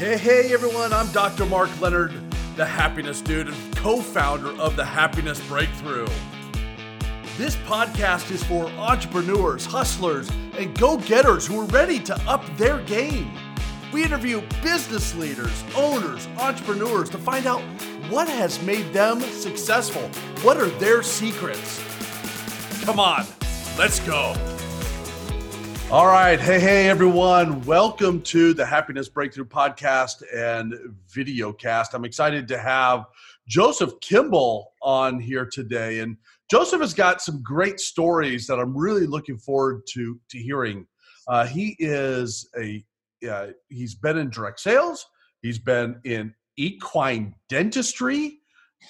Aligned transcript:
Hey, 0.00 0.16
hey, 0.16 0.54
everyone, 0.54 0.94
I'm 0.94 1.12
Dr. 1.12 1.44
Mark 1.44 1.68
Leonard, 1.78 2.14
the 2.56 2.64
happiness 2.64 3.20
dude 3.20 3.48
and 3.48 3.76
co 3.76 4.00
founder 4.00 4.48
of 4.58 4.74
the 4.74 4.82
Happiness 4.82 5.46
Breakthrough. 5.46 6.06
This 7.36 7.54
podcast 7.56 8.30
is 8.30 8.42
for 8.42 8.64
entrepreneurs, 8.78 9.66
hustlers, 9.66 10.30
and 10.56 10.74
go 10.78 10.96
getters 10.96 11.46
who 11.46 11.60
are 11.60 11.66
ready 11.66 11.98
to 11.98 12.18
up 12.22 12.42
their 12.56 12.78
game. 12.84 13.30
We 13.92 14.02
interview 14.02 14.40
business 14.62 15.14
leaders, 15.16 15.62
owners, 15.76 16.26
entrepreneurs 16.38 17.10
to 17.10 17.18
find 17.18 17.44
out 17.44 17.60
what 18.08 18.26
has 18.26 18.62
made 18.62 18.94
them 18.94 19.20
successful. 19.20 20.08
What 20.40 20.56
are 20.56 20.70
their 20.78 21.02
secrets? 21.02 21.78
Come 22.86 22.98
on, 22.98 23.26
let's 23.76 24.00
go. 24.00 24.34
All 25.92 26.06
right. 26.06 26.38
Hey, 26.38 26.60
hey, 26.60 26.88
everyone. 26.88 27.62
Welcome 27.62 28.22
to 28.22 28.54
the 28.54 28.64
Happiness 28.64 29.08
Breakthrough 29.08 29.46
podcast 29.46 30.22
and 30.32 30.72
video 31.08 31.52
cast. 31.52 31.94
I'm 31.94 32.04
excited 32.04 32.46
to 32.46 32.58
have 32.58 33.06
Joseph 33.48 33.94
Kimball 34.00 34.72
on 34.82 35.18
here 35.18 35.44
today. 35.44 35.98
And 35.98 36.16
Joseph 36.48 36.80
has 36.80 36.94
got 36.94 37.20
some 37.20 37.42
great 37.42 37.80
stories 37.80 38.46
that 38.46 38.60
I'm 38.60 38.76
really 38.78 39.04
looking 39.04 39.36
forward 39.36 39.82
to, 39.88 40.20
to 40.28 40.38
hearing. 40.38 40.86
Uh, 41.26 41.44
he 41.44 41.74
is 41.80 42.48
a, 42.56 42.84
uh, 43.28 43.48
he's 43.68 43.96
been 43.96 44.16
in 44.16 44.30
direct 44.30 44.60
sales, 44.60 45.04
he's 45.42 45.58
been 45.58 46.00
in 46.04 46.32
equine 46.56 47.34
dentistry, 47.48 48.38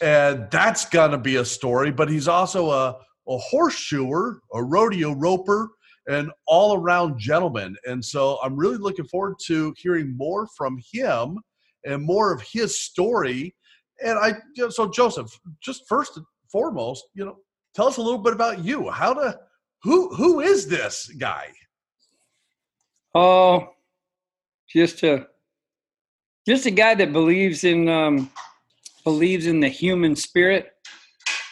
and 0.03 0.51
that's 0.51 0.85
going 0.85 1.13
to 1.13 1.19
be 1.19 1.37
a 1.37 1.47
story, 1.47 1.93
but 1.93 2.11
he's 2.11 2.29
also 2.29 2.71
a, 2.71 2.91
a 3.27 3.39
horseshoer, 3.39 4.43
a 4.53 4.63
rodeo 4.63 5.13
roper 5.13 5.71
an 6.09 6.31
all 6.47 6.75
around 6.77 7.19
gentleman. 7.19 7.77
And 7.87 8.05
so 8.05 8.39
I'm 8.43 8.57
really 8.57 8.77
looking 8.77 9.07
forward 9.07 9.37
to 9.47 9.75
hearing 9.77 10.17
more 10.17 10.47
from 10.57 10.79
him 10.93 11.39
and 11.85 12.03
more 12.03 12.33
of 12.33 12.43
his 12.43 12.81
story. 12.81 13.55
And 14.05 14.19
I, 14.19 14.35
so 14.71 14.89
Joseph, 14.89 15.39
just 15.61 15.83
first 15.89 16.17
and 16.17 16.27
foremost, 16.51 17.05
you 17.15 17.25
know, 17.25 17.37
tell 17.75 17.87
us 17.87 17.99
a 17.99 18.03
little 18.03 18.19
bit 18.19 18.33
about 18.33 18.65
you. 18.65 18.91
How 18.91 19.15
to, 19.15 19.39
who, 19.83 20.15
who 20.15 20.41
is 20.41 20.67
this 20.67 21.07
guy? 21.19 21.49
Oh, 23.15 23.71
just 24.69 25.03
a, 25.03 25.27
just 26.47 26.67
a 26.67 26.71
guy 26.71 26.95
that 26.95 27.13
believes 27.13 27.65
in, 27.65 27.89
um, 27.89 28.31
believes 29.05 29.47
in 29.47 29.61
the 29.61 29.69
human 29.69 30.17
spirit. 30.17 30.73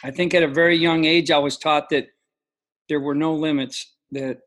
I 0.03 0.11
think 0.11 0.35
at 0.35 0.43
a 0.43 0.49
very 0.49 0.77
young 0.77 1.05
age, 1.05 1.31
I 1.31 1.39
was 1.39 1.59
taught 1.59 1.91
that 1.91 2.07
there 2.89 3.01
were 3.01 3.15
no 3.15 3.35
limits 3.35 3.98
that 4.13 4.39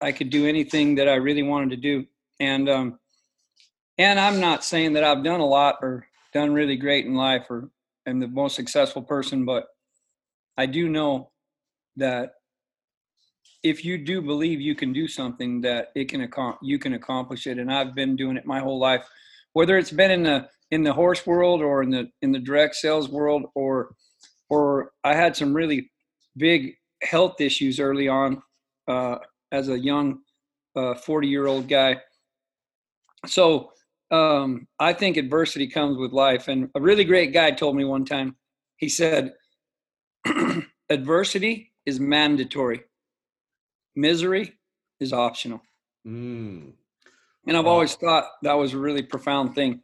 I 0.00 0.12
could 0.12 0.30
do 0.30 0.46
anything 0.46 0.94
that 0.96 1.08
I 1.08 1.14
really 1.14 1.42
wanted 1.42 1.70
to 1.70 1.76
do. 1.76 2.06
And 2.38 2.68
um, 2.68 2.98
and 3.98 4.18
I'm 4.18 4.40
not 4.40 4.64
saying 4.64 4.94
that 4.94 5.04
I've 5.04 5.24
done 5.24 5.40
a 5.40 5.46
lot 5.46 5.76
or 5.82 6.06
done 6.32 6.54
really 6.54 6.76
great 6.76 7.04
in 7.04 7.14
life 7.14 7.46
or 7.50 7.70
am 8.06 8.20
the 8.20 8.28
most 8.28 8.56
successful 8.56 9.02
person, 9.02 9.44
but 9.44 9.66
I 10.56 10.66
do 10.66 10.88
know 10.88 11.30
that 11.96 12.32
if 13.62 13.84
you 13.84 13.98
do 13.98 14.22
believe 14.22 14.60
you 14.60 14.74
can 14.74 14.92
do 14.92 15.06
something, 15.06 15.60
that 15.62 15.88
it 15.94 16.08
can 16.08 16.28
you 16.62 16.78
can 16.78 16.94
accomplish 16.94 17.46
it. 17.46 17.58
And 17.58 17.70
I've 17.70 17.94
been 17.94 18.16
doing 18.16 18.36
it 18.36 18.46
my 18.46 18.60
whole 18.60 18.78
life, 18.78 19.04
whether 19.52 19.76
it's 19.76 19.90
been 19.90 20.10
in 20.10 20.22
the 20.22 20.48
in 20.70 20.82
the 20.82 20.92
horse 20.92 21.26
world 21.26 21.60
or 21.60 21.82
in 21.82 21.90
the 21.90 22.10
in 22.22 22.32
the 22.32 22.38
direct 22.38 22.76
sales 22.76 23.08
world 23.08 23.46
or 23.54 23.94
or 24.48 24.92
I 25.04 25.14
had 25.14 25.36
some 25.36 25.52
really 25.52 25.90
big 26.36 26.74
health 27.02 27.40
issues 27.40 27.80
early 27.80 28.08
on 28.08 28.42
uh, 28.90 29.18
as 29.52 29.68
a 29.68 29.78
young 29.78 30.18
40 30.74 31.10
uh, 31.10 31.30
year 31.30 31.46
old 31.46 31.68
guy. 31.68 31.96
So 33.26 33.72
um, 34.10 34.66
I 34.78 34.92
think 34.92 35.16
adversity 35.16 35.68
comes 35.68 35.96
with 35.96 36.12
life. 36.12 36.48
And 36.48 36.68
a 36.74 36.80
really 36.80 37.04
great 37.04 37.32
guy 37.32 37.50
told 37.52 37.76
me 37.76 37.84
one 37.84 38.04
time, 38.04 38.36
he 38.76 38.88
said, 38.88 39.34
adversity 40.90 41.72
is 41.86 42.00
mandatory, 42.00 42.80
misery 43.94 44.54
is 44.98 45.12
optional. 45.12 45.60
Mm. 46.06 46.72
And 47.46 47.56
I've 47.56 47.66
always 47.66 47.94
thought 47.94 48.24
that 48.42 48.54
was 48.54 48.74
a 48.74 48.78
really 48.78 49.02
profound 49.02 49.54
thing 49.54 49.82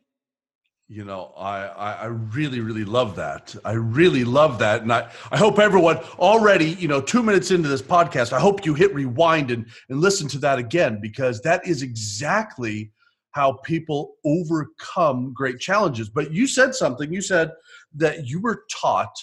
you 0.89 1.05
know 1.05 1.33
I, 1.37 1.67
I, 1.67 1.93
I 1.93 2.05
really 2.07 2.61
really 2.61 2.85
love 2.85 3.17
that. 3.17 3.55
I 3.65 3.73
really 3.73 4.25
love 4.25 4.59
that. 4.61 4.83
And 4.83 4.93
i 4.93 5.11
i 5.31 5.37
hope 5.37 5.59
everyone 5.59 5.99
already 6.19 6.71
you 6.71 6.89
know 6.89 7.01
two 7.01 7.23
minutes 7.23 7.51
into 7.51 7.69
this 7.69 7.83
podcast 7.83 8.33
i 8.33 8.39
hope 8.39 8.65
you 8.65 8.75
hit 8.75 8.95
rewind 8.95 9.51
and 9.51 9.67
and 9.89 10.01
listen 10.01 10.29
to 10.29 10.39
that 10.39 10.59
again 10.59 11.01
because 11.01 11.41
that 11.43 11.67
is 11.67 11.83
exactly 11.83 12.93
how 13.37 13.53
people 13.65 14.15
overcome 14.25 15.31
great 15.35 15.61
challenges. 15.61 16.09
But 16.09 16.33
you 16.33 16.47
said 16.47 16.75
something. 16.75 17.13
You 17.13 17.21
said 17.21 17.51
that 17.97 18.27
you 18.27 18.41
were 18.41 18.65
taught 18.81 19.15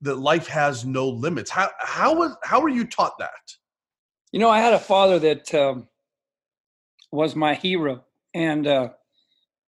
that 0.00 0.16
life 0.16 0.46
has 0.46 0.86
no 0.86 1.10
limits. 1.10 1.50
How 1.50 1.68
how 1.78 2.14
was 2.14 2.34
how 2.42 2.62
were 2.62 2.70
you 2.70 2.86
taught 2.86 3.18
that? 3.18 3.30
You 4.32 4.40
know 4.40 4.48
i 4.48 4.60
had 4.60 4.72
a 4.72 4.78
father 4.78 5.18
that 5.18 5.54
um, 5.54 5.88
was 7.10 7.36
my 7.36 7.52
hero. 7.52 8.02
And 8.32 8.66
uh, 8.66 8.88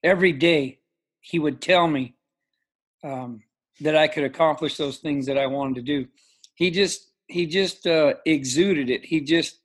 every 0.03 0.33
day 0.33 0.79
he 1.25 1.39
would 1.39 1.61
tell 1.61 1.89
me 1.89 2.15
um, 3.03 3.41
that 3.81 3.97
I 3.97 4.09
could 4.09 4.25
accomplish 4.25 4.77
those 4.77 4.99
things 4.99 5.25
that 5.27 5.39
I 5.39 5.47
wanted 5.47 5.77
to 5.77 5.83
do. 5.83 6.07
He 6.55 6.71
just 6.71 7.11
he 7.29 7.47
just 7.47 7.87
uh, 7.87 8.15
exuded 8.27 8.91
it. 8.91 9.07
He 9.07 9.21
just 9.23 9.59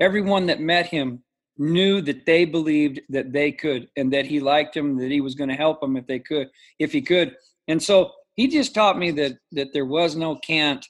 everyone 0.00 0.46
that 0.46 0.60
met 0.60 0.86
him 0.86 1.22
knew 1.58 2.00
that 2.00 2.24
they 2.24 2.46
believed 2.46 3.00
that 3.10 3.30
they 3.30 3.52
could 3.52 3.88
and 3.96 4.10
that 4.14 4.24
he 4.24 4.40
liked 4.40 4.74
them, 4.74 4.96
that 4.98 5.10
he 5.10 5.20
was 5.20 5.34
going 5.34 5.50
to 5.50 5.54
help 5.54 5.82
them 5.82 5.98
if 5.98 6.06
they 6.06 6.18
could, 6.18 6.48
if 6.78 6.92
he 6.92 7.02
could. 7.02 7.36
And 7.68 7.80
so 7.80 8.12
he 8.34 8.48
just 8.48 8.74
taught 8.74 8.98
me 8.98 9.10
that 9.12 9.32
that 9.52 9.74
there 9.74 9.84
was 9.84 10.16
no 10.16 10.36
can't, 10.36 10.84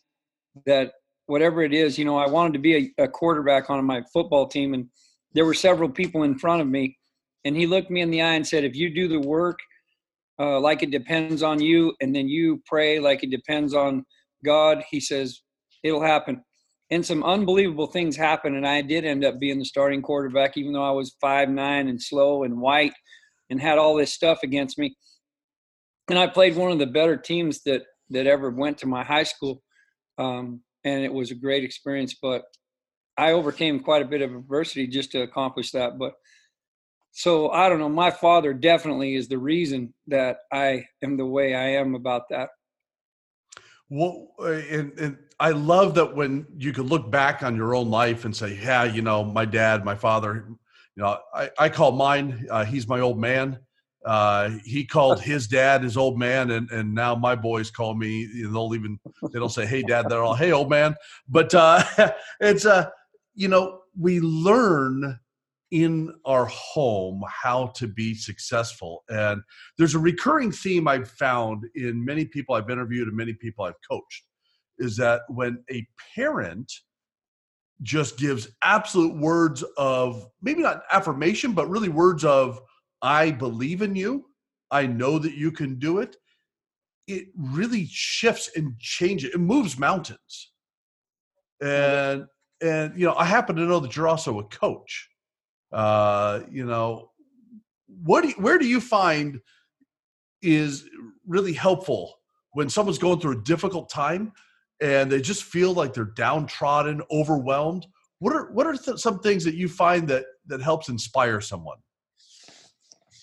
that 0.67 0.93
whatever 1.27 1.63
it 1.63 1.75
is, 1.75 1.99
you 1.99 2.05
know, 2.05 2.17
I 2.17 2.29
wanted 2.29 2.53
to 2.53 2.61
be 2.61 2.95
a, 2.99 3.05
a 3.05 3.09
quarterback 3.09 3.71
on 3.71 3.85
my 3.85 4.03
football 4.13 4.47
team, 4.47 4.73
and 4.73 4.89
there 5.35 5.47
were 5.47 5.55
several 5.55 5.89
people 5.89 6.23
in 6.23 6.39
front 6.39 6.63
of 6.63 6.69
me, 6.69 6.97
and 7.45 7.57
he 7.57 7.67
looked 7.67 7.91
me 7.91 8.03
in 8.03 8.13
the 8.13 8.23
eye 8.23 8.35
and 8.35 8.47
said, 8.47 8.63
"If 8.63 8.77
you 8.77 8.89
do 8.89 9.09
the 9.09 9.21
work 9.21 9.59
uh, 10.39 10.61
like 10.61 10.83
it 10.83 10.91
depends 10.91 11.43
on 11.43 11.61
you, 11.61 11.95
and 12.01 12.15
then 12.15 12.29
you 12.29 12.63
pray 12.67 12.99
like 13.01 13.23
it 13.23 13.31
depends 13.31 13.75
on 13.75 14.05
God, 14.45 14.83
he 14.91 15.01
says 15.01 15.43
it'll 15.83 16.03
happen. 16.03 16.43
And 16.91 17.05
some 17.05 17.25
unbelievable 17.25 17.87
things 17.87 18.17
happen, 18.17 18.55
and 18.55 18.67
I 18.67 18.83
did 18.83 19.05
end 19.05 19.25
up 19.25 19.39
being 19.39 19.59
the 19.59 19.65
starting 19.65 20.03
quarterback, 20.03 20.57
even 20.57 20.73
though 20.73 20.87
I 20.87 20.91
was 20.91 21.17
five 21.21 21.49
nine 21.49 21.89
and 21.89 22.03
slow 22.03 22.43
and 22.43 22.61
white, 22.61 22.93
and 23.49 23.61
had 23.61 23.79
all 23.79 23.97
this 23.97 24.13
stuff 24.13 24.41
against 24.43 24.79
me. 24.79 24.95
And 26.11 26.19
I 26.19 26.27
played 26.27 26.57
one 26.57 26.73
of 26.73 26.79
the 26.79 26.87
better 26.87 27.17
teams 27.17 27.63
that 27.63 27.83
that 28.11 28.27
ever 28.27 28.51
went 28.51 28.79
to 28.79 28.87
my 28.87 29.05
high 29.05 29.23
school, 29.23 29.63
um, 30.19 30.61
and 30.85 31.03
it 31.03 31.13
was 31.13 31.31
a 31.31 31.37
great 31.37 31.65
experience. 31.65 32.17
But 32.21 32.43
I 33.17 33.33
overcame 33.33 33.81
quite 33.81 34.03
a 34.03 34.09
bit 34.09 34.23
of 34.23 34.35
adversity 34.35 34.87
just 34.87 35.13
to 35.13 35.23
accomplish 35.23 35.71
that. 35.73 35.99
But 35.99 36.13
so 37.13 37.51
I 37.51 37.69
don't 37.69 37.79
know. 37.79 37.89
My 37.89 38.11
father 38.11 38.55
definitely 38.55 39.15
is 39.15 39.29
the 39.29 39.39
reason 39.39 39.93
that 40.09 40.39
I 40.51 40.87
am 41.03 41.17
the 41.17 41.27
way 41.27 41.55
I 41.55 41.69
am 41.81 41.95
about 41.95 42.23
that. 42.31 42.49
Well, 43.91 44.29
uh, 44.39 44.53
and, 44.53 44.99
and 44.99 45.19
I 45.39 45.51
love 45.51 45.95
that 45.97 46.17
when 46.17 46.47
you 46.57 46.73
can 46.73 46.85
look 46.85 47.11
back 47.11 47.43
on 47.43 47.55
your 47.55 47.75
own 47.75 47.91
life 47.91 48.25
and 48.25 48.35
say, 48.35 48.59
yeah, 48.63 48.85
you 48.85 49.03
know, 49.03 49.23
my 49.23 49.45
dad, 49.45 49.85
my 49.85 49.95
father, 49.95 50.47
you 50.97 51.03
know, 51.03 51.19
I, 51.35 51.51
I 51.59 51.69
call 51.69 51.93
mine, 51.93 52.47
uh, 52.51 52.65
he's 52.65 52.89
my 52.89 53.01
old 53.01 53.19
man. 53.19 53.59
Uh, 54.05 54.51
he 54.65 54.87
called 54.87 55.21
his 55.23 55.47
dad 55.47 55.83
his 55.83 55.99
old 55.99 56.19
man, 56.19 56.53
and, 56.53 56.71
and 56.71 56.95
now 56.95 57.15
my 57.15 57.35
boys 57.35 57.71
call 57.71 57.95
me. 57.95 58.27
they'll 58.51 58.75
even 58.75 58.99
they 59.31 59.39
don't 59.39 59.53
say 59.53 59.67
"Hey, 59.67 59.83
Dad." 59.83 60.09
They're 60.09 60.23
all 60.23 60.35
"Hey, 60.35 60.53
old 60.53 60.71
man." 60.71 60.97
But 61.29 61.55
uh, 61.55 61.85
it's 62.41 62.67
uh, 62.67 62.91
you 63.35 63.49
know, 63.49 63.83
we 63.97 64.21
learn 64.21 65.21
in 65.73 66.13
our 66.27 66.45
home 66.47 67.25
how 67.27 67.69
to 67.69 67.89
be 67.89 68.15
successful. 68.15 69.05
And 69.09 69.43
there's 69.79 69.95
a 69.95 69.99
recurring 69.99 70.53
theme 70.53 70.87
I've 70.87 71.11
found 71.11 71.65
in 71.75 72.05
many 72.05 72.27
people 72.27 72.55
I've 72.55 72.69
interviewed 72.69 73.09
and 73.09 73.17
many 73.17 73.33
people 73.33 73.65
I've 73.65 73.81
coached 73.91 74.25
is 74.79 74.97
that 74.99 75.23
when 75.29 75.65
a 75.73 75.87
parent 76.15 76.71
just 77.81 78.19
gives 78.19 78.49
absolute 78.63 79.17
words 79.17 79.65
of 79.79 80.27
maybe 80.43 80.61
not 80.61 80.83
affirmation, 80.93 81.53
but 81.53 81.71
really 81.71 81.89
words 81.89 82.23
of, 82.23 82.61
I 83.01 83.31
believe 83.31 83.81
in 83.81 83.97
you, 83.97 84.27
I 84.71 84.87
know 84.87 85.19
that 85.19 85.35
you 85.35 85.51
can 85.51 85.79
do 85.79 85.99
it, 85.99 86.17
it 87.07 87.29
really 87.35 87.87
shifts 87.91 88.51
and 88.57 88.79
changes, 88.79 89.35
it 89.35 89.41
moves 89.41 89.79
mountains. 89.79 90.53
And 91.63 92.27
and 92.61 92.93
you 92.97 93.07
know, 93.07 93.15
I 93.15 93.25
happen 93.25 93.57
to 93.57 93.63
know 93.63 93.81
that 93.81 93.97
you're 93.97 94.07
also 94.07 94.39
a 94.39 94.45
coach 94.45 95.09
uh, 95.73 96.41
you 96.51 96.65
know, 96.65 97.11
what 97.87 98.23
do 98.23 98.29
you, 98.29 98.35
where 98.35 98.59
do 98.59 98.67
you 98.67 98.81
find 98.81 99.41
is 100.43 100.89
really 101.27 101.53
helpful 101.53 102.15
when 102.53 102.69
someone's 102.69 102.99
going 102.99 103.21
through 103.21 103.39
a 103.39 103.43
difficult 103.43 103.89
time 103.89 104.33
and 104.81 105.11
they 105.11 105.21
just 105.21 105.45
feel 105.45 105.73
like 105.73 105.95
they're 105.95 106.05
downtrodden, 106.05 107.03
overwhelmed? 107.11 107.87
What 108.19 108.35
are 108.35 108.53
what 108.53 108.67
are 108.67 108.77
th- 108.77 108.99
some 108.99 109.19
things 109.21 109.45
that 109.45 109.55
you 109.55 109.69
find 109.69 110.07
that 110.09 110.25
that 110.47 110.63
helps 110.63 110.89
inspire 110.89 111.41
someone? 111.41 111.79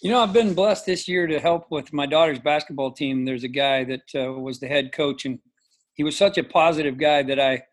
You 0.01 0.12
know, 0.12 0.22
I've 0.22 0.34
been 0.34 0.54
blessed 0.54 0.86
this 0.86 1.07
year 1.10 1.28
to 1.28 1.40
help 1.40 1.69
with 1.69 1.92
my 1.92 2.06
daughter's 2.06 2.40
basketball 2.40 2.92
team. 2.92 3.25
There's 3.25 3.44
a 3.44 3.50
guy 3.50 3.84
that 3.84 4.01
uh, 4.16 4.31
was 4.31 4.60
the 4.60 4.68
head 4.68 4.94
coach, 4.94 5.25
and 5.25 5.40
he 5.94 6.04
was 6.04 6.18
such 6.18 6.38
a 6.38 6.44
positive 6.44 6.98
guy 6.98 7.22
that 7.24 7.40
I, 7.40 7.63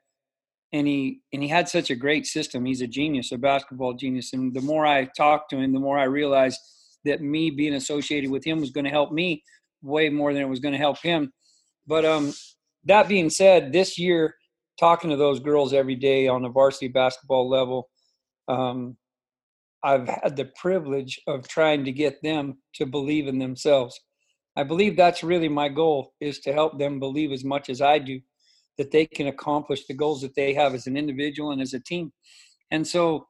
and 0.72 0.86
he 0.86 1.20
and 1.32 1.42
he 1.42 1.48
had 1.48 1.68
such 1.68 1.90
a 1.90 1.96
great 1.96 2.26
system. 2.26 2.64
He's 2.64 2.80
a 2.80 2.86
genius, 2.86 3.32
a 3.32 3.38
basketball 3.38 3.94
genius. 3.94 4.32
And 4.32 4.54
the 4.54 4.60
more 4.60 4.86
I 4.86 5.08
talked 5.16 5.50
to 5.50 5.58
him, 5.58 5.72
the 5.72 5.80
more 5.80 5.98
I 5.98 6.04
realized 6.04 6.60
that 7.04 7.22
me 7.22 7.50
being 7.50 7.74
associated 7.74 8.30
with 8.30 8.44
him 8.44 8.60
was 8.60 8.70
going 8.70 8.84
to 8.84 8.90
help 8.90 9.12
me 9.12 9.42
way 9.82 10.08
more 10.08 10.32
than 10.32 10.42
it 10.42 10.48
was 10.48 10.60
going 10.60 10.72
to 10.72 10.78
help 10.78 10.98
him. 11.00 11.32
But 11.86 12.04
um, 12.04 12.32
that 12.84 13.08
being 13.08 13.30
said, 13.30 13.72
this 13.72 13.98
year, 13.98 14.34
talking 14.78 15.10
to 15.10 15.16
those 15.16 15.40
girls 15.40 15.72
every 15.72 15.94
day 15.94 16.26
on 16.26 16.42
the 16.42 16.48
varsity 16.48 16.88
basketball 16.88 17.48
level, 17.48 17.88
um, 18.48 18.96
I've 19.84 20.08
had 20.08 20.36
the 20.36 20.50
privilege 20.56 21.20
of 21.28 21.46
trying 21.46 21.84
to 21.84 21.92
get 21.92 22.20
them 22.22 22.58
to 22.74 22.86
believe 22.86 23.28
in 23.28 23.38
themselves. 23.38 23.98
I 24.56 24.64
believe 24.64 24.96
that's 24.96 25.22
really 25.22 25.48
my 25.48 25.68
goal 25.68 26.14
is 26.20 26.40
to 26.40 26.52
help 26.52 26.78
them 26.78 26.98
believe 26.98 27.30
as 27.30 27.44
much 27.44 27.70
as 27.70 27.80
I 27.80 27.98
do 27.98 28.20
that 28.78 28.90
they 28.90 29.06
can 29.06 29.28
accomplish 29.28 29.86
the 29.86 29.94
goals 29.94 30.20
that 30.22 30.34
they 30.34 30.54
have 30.54 30.74
as 30.74 30.86
an 30.86 30.96
individual 30.96 31.50
and 31.50 31.60
as 31.62 31.74
a 31.74 31.80
team. 31.80 32.12
And 32.70 32.86
so 32.86 33.26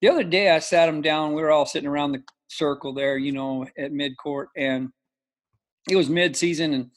the 0.00 0.08
other 0.08 0.24
day 0.24 0.50
I 0.50 0.58
sat 0.58 0.86
them 0.86 1.02
down, 1.02 1.34
we 1.34 1.42
were 1.42 1.50
all 1.50 1.66
sitting 1.66 1.88
around 1.88 2.12
the 2.12 2.22
circle 2.48 2.94
there, 2.94 3.16
you 3.16 3.32
know, 3.32 3.66
at 3.78 3.92
mid 3.92 4.16
court 4.16 4.48
and 4.56 4.90
it 5.90 5.96
was 5.96 6.08
mid 6.08 6.36
season 6.36 6.72
and 6.74 6.90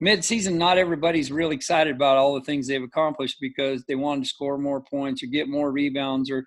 mid 0.00 0.24
season 0.24 0.58
not 0.58 0.78
everybody's 0.78 1.32
really 1.32 1.56
excited 1.56 1.94
about 1.94 2.16
all 2.16 2.34
the 2.34 2.44
things 2.44 2.66
they've 2.66 2.82
accomplished 2.82 3.36
because 3.40 3.84
they 3.86 3.94
wanted 3.94 4.24
to 4.24 4.28
score 4.28 4.58
more 4.58 4.82
points 4.82 5.22
or 5.22 5.26
get 5.26 5.48
more 5.48 5.72
rebounds 5.72 6.30
or 6.30 6.44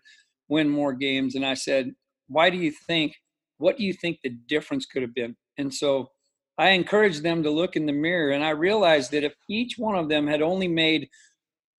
win 0.50 0.70
more 0.70 0.94
games. 0.94 1.36
And 1.36 1.46
I 1.46 1.54
said, 1.54 1.92
why 2.28 2.50
do 2.50 2.58
you 2.58 2.72
think, 2.88 3.16
what 3.58 3.78
do 3.78 3.84
you 3.84 3.94
think 3.94 4.20
the 4.24 4.36
difference 4.48 4.86
could 4.86 5.02
have 5.02 5.14
been? 5.14 5.36
And 5.58 5.74
so 5.74 6.10
I 6.58 6.70
encouraged 6.70 7.24
them 7.24 7.44
to 7.44 7.50
look 7.50 7.76
in 7.76 7.86
the 7.86 7.94
mirror. 7.94 8.32
And 8.32 8.44
I 8.44 8.52
realized 8.52 9.12
that 9.12 9.24
if 9.24 9.34
each 9.50 9.76
one 9.78 9.96
of 9.96 10.10
them 10.10 10.28
had 10.28 10.42
only 10.42 10.68
made 10.68 11.10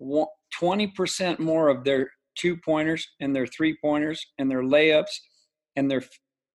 20% 0.01 1.39
more 1.39 1.69
of 1.69 1.85
their 1.85 2.11
two 2.37 2.57
pointers 2.57 3.07
and 3.21 3.35
their 3.35 3.47
three 3.47 3.77
pointers 3.81 4.25
and 4.39 4.51
their 4.51 4.63
layups 4.63 5.17
and 5.77 5.91
their 5.91 6.03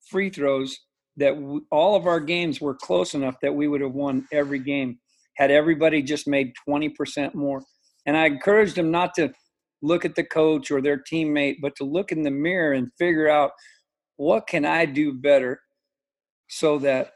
free 0.09 0.29
throws, 0.29 0.77
that 1.17 1.33
all 1.71 1.95
of 1.95 2.07
our 2.07 2.19
games 2.19 2.61
were 2.61 2.75
close 2.75 3.13
enough 3.13 3.35
that 3.41 3.55
we 3.55 3.67
would 3.67 3.81
have 3.81 3.93
won 3.93 4.27
every 4.31 4.59
game 4.59 4.99
had 5.37 5.51
everybody 5.51 6.01
just 6.01 6.27
made 6.27 6.51
20% 6.67 7.33
more. 7.33 7.63
And 8.05 8.17
I 8.17 8.25
encouraged 8.25 8.75
them 8.75 8.91
not 8.91 9.13
to 9.15 9.31
look 9.81 10.03
at 10.03 10.15
the 10.15 10.23
coach 10.23 10.69
or 10.69 10.81
their 10.81 11.01
teammate, 11.01 11.57
but 11.61 11.75
to 11.77 11.85
look 11.85 12.11
in 12.11 12.23
the 12.23 12.31
mirror 12.31 12.73
and 12.73 12.91
figure 12.97 13.29
out 13.29 13.51
what 14.17 14.47
can 14.47 14.65
I 14.65 14.85
do 14.85 15.13
better 15.13 15.61
so 16.49 16.77
that 16.79 17.11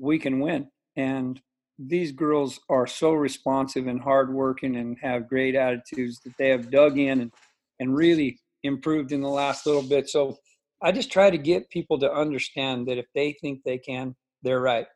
we 0.00 0.18
can 0.18 0.40
win. 0.40 0.68
And 0.96 1.40
these 1.78 2.12
girls 2.12 2.60
are 2.68 2.86
so 2.86 3.12
responsive 3.12 3.86
and 3.86 4.00
hardworking 4.00 4.76
and 4.76 4.98
have 5.00 5.28
great 5.28 5.54
attitudes 5.54 6.20
that 6.24 6.36
they 6.38 6.48
have 6.48 6.70
dug 6.70 6.98
in 6.98 7.20
and, 7.20 7.32
and 7.78 7.94
really 7.94 8.38
improved 8.62 9.12
in 9.12 9.20
the 9.20 9.28
last 9.28 9.66
little 9.66 9.82
bit. 9.82 10.08
So 10.08 10.36
I 10.82 10.92
just 10.92 11.10
try 11.10 11.30
to 11.30 11.38
get 11.38 11.70
people 11.70 11.98
to 12.00 12.12
understand 12.12 12.86
that 12.88 12.98
if 12.98 13.06
they 13.14 13.32
think 13.40 13.62
they 13.64 13.78
can, 13.78 14.14
they're 14.42 14.60
right. 14.60 14.86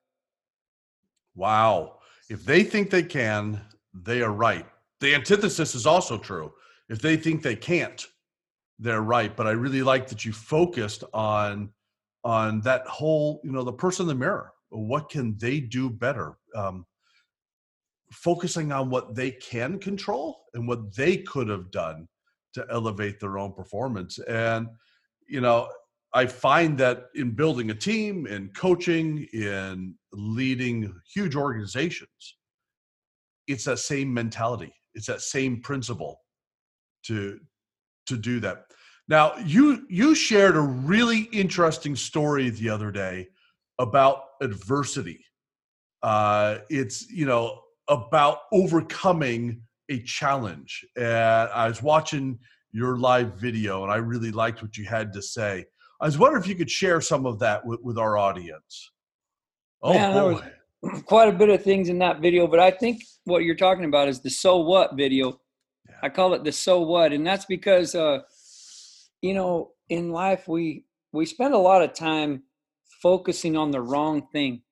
Wow. 1.34 1.98
If 2.28 2.44
they 2.44 2.62
think 2.62 2.90
they 2.90 3.02
can, 3.02 3.60
they 3.92 4.22
are 4.22 4.32
right. 4.32 4.66
The 5.00 5.14
antithesis 5.14 5.74
is 5.74 5.86
also 5.86 6.18
true 6.18 6.52
if 6.88 7.00
they 7.00 7.16
think 7.16 7.42
they 7.42 7.56
can't 7.56 8.06
they're 8.78 9.02
right 9.02 9.36
but 9.36 9.46
i 9.46 9.50
really 9.50 9.82
like 9.82 10.08
that 10.08 10.24
you 10.24 10.32
focused 10.32 11.04
on 11.12 11.70
on 12.24 12.60
that 12.60 12.86
whole 12.86 13.40
you 13.44 13.52
know 13.52 13.62
the 13.62 13.72
person 13.72 14.04
in 14.04 14.08
the 14.08 14.14
mirror 14.14 14.52
what 14.74 15.08
can 15.08 15.36
they 15.38 15.60
do 15.60 15.90
better? 15.90 16.36
Um, 16.54 16.86
focusing 18.12 18.70
on 18.72 18.90
what 18.90 19.14
they 19.14 19.30
can 19.30 19.78
control 19.78 20.44
and 20.54 20.68
what 20.68 20.94
they 20.94 21.18
could 21.18 21.48
have 21.48 21.70
done 21.70 22.06
to 22.52 22.64
elevate 22.70 23.18
their 23.18 23.38
own 23.38 23.52
performance. 23.52 24.18
And 24.20 24.68
you 25.26 25.40
know 25.40 25.68
i 26.12 26.26
find 26.26 26.76
that 26.76 27.06
in 27.14 27.30
building 27.30 27.70
a 27.70 27.74
team 27.74 28.26
in 28.26 28.50
coaching 28.50 29.26
in 29.32 29.94
leading 30.12 30.94
huge 31.12 31.34
organizations 31.34 32.36
it's 33.46 33.64
that 33.64 33.78
same 33.78 34.12
mentality. 34.12 34.72
It's 34.94 35.06
that 35.06 35.20
same 35.20 35.60
principle 35.60 36.20
to 37.04 37.40
to 38.06 38.16
do 38.16 38.40
that. 38.40 38.66
Now, 39.08 39.34
you 39.44 39.86
you 39.88 40.14
shared 40.14 40.56
a 40.56 40.60
really 40.60 41.22
interesting 41.32 41.96
story 41.96 42.50
the 42.50 42.68
other 42.68 42.90
day 42.90 43.28
about 43.78 44.22
adversity. 44.40 45.24
Uh, 46.02 46.58
it's 46.68 47.10
you 47.10 47.26
know 47.26 47.60
about 47.88 48.40
overcoming 48.52 49.60
a 49.90 50.00
challenge. 50.02 50.84
And 50.96 51.06
I 51.06 51.68
was 51.68 51.82
watching 51.82 52.38
your 52.72 52.98
live 52.98 53.34
video, 53.34 53.82
and 53.84 53.92
I 53.92 53.96
really 53.96 54.30
liked 54.30 54.62
what 54.62 54.76
you 54.76 54.84
had 54.84 55.12
to 55.12 55.22
say. 55.22 55.64
I 56.00 56.06
was 56.06 56.18
wondering 56.18 56.42
if 56.42 56.48
you 56.48 56.54
could 56.54 56.70
share 56.70 57.00
some 57.00 57.24
of 57.26 57.38
that 57.38 57.64
with, 57.64 57.80
with 57.82 57.98
our 57.98 58.18
audience. 58.18 58.90
Oh 59.82 59.94
Man, 59.94 60.12
boy. 60.12 60.42
quite 61.06 61.28
a 61.28 61.32
bit 61.32 61.48
of 61.48 61.62
things 61.62 61.88
in 61.88 61.98
that 61.98 62.20
video, 62.20 62.46
but 62.46 62.60
I 62.60 62.70
think 62.70 63.02
what 63.24 63.44
you're 63.44 63.54
talking 63.54 63.84
about 63.84 64.08
is 64.08 64.20
the 64.20 64.30
so 64.30 64.58
what 64.58 64.96
video 64.96 65.40
I 66.02 66.08
call 66.08 66.34
it 66.34 66.44
the 66.44 66.52
so 66.52 66.80
what, 66.80 67.12
and 67.12 67.26
that's 67.26 67.46
because 67.46 67.94
uh, 67.94 68.20
you 69.22 69.34
know 69.34 69.72
in 69.88 70.10
life 70.10 70.48
we 70.48 70.84
we 71.12 71.26
spend 71.26 71.54
a 71.54 71.58
lot 71.58 71.82
of 71.82 71.94
time 71.94 72.42
focusing 73.04 73.54
on 73.54 73.70
the 73.70 73.82
wrong 73.82 74.26
thing. 74.32 74.62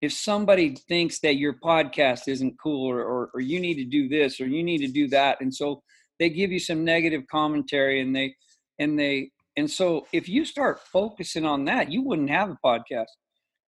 If 0.00 0.14
somebody 0.14 0.74
thinks 0.88 1.20
that 1.20 1.36
your 1.36 1.52
podcast 1.52 2.28
isn't 2.28 2.56
cool, 2.58 2.90
or, 2.90 3.04
or, 3.04 3.30
or 3.34 3.40
you 3.42 3.60
need 3.60 3.74
to 3.74 3.84
do 3.84 4.08
this, 4.08 4.40
or 4.40 4.46
you 4.46 4.62
need 4.62 4.78
to 4.78 4.88
do 4.88 5.06
that, 5.08 5.42
and 5.42 5.54
so 5.54 5.82
they 6.18 6.30
give 6.30 6.50
you 6.50 6.58
some 6.58 6.82
negative 6.82 7.24
commentary, 7.30 8.00
and 8.00 8.16
they 8.16 8.34
and 8.78 8.98
they 8.98 9.30
and 9.58 9.70
so 9.70 10.06
if 10.12 10.30
you 10.30 10.46
start 10.46 10.80
focusing 10.80 11.44
on 11.44 11.66
that, 11.66 11.92
you 11.92 12.02
wouldn't 12.02 12.30
have 12.30 12.48
a 12.48 12.58
podcast. 12.64 13.12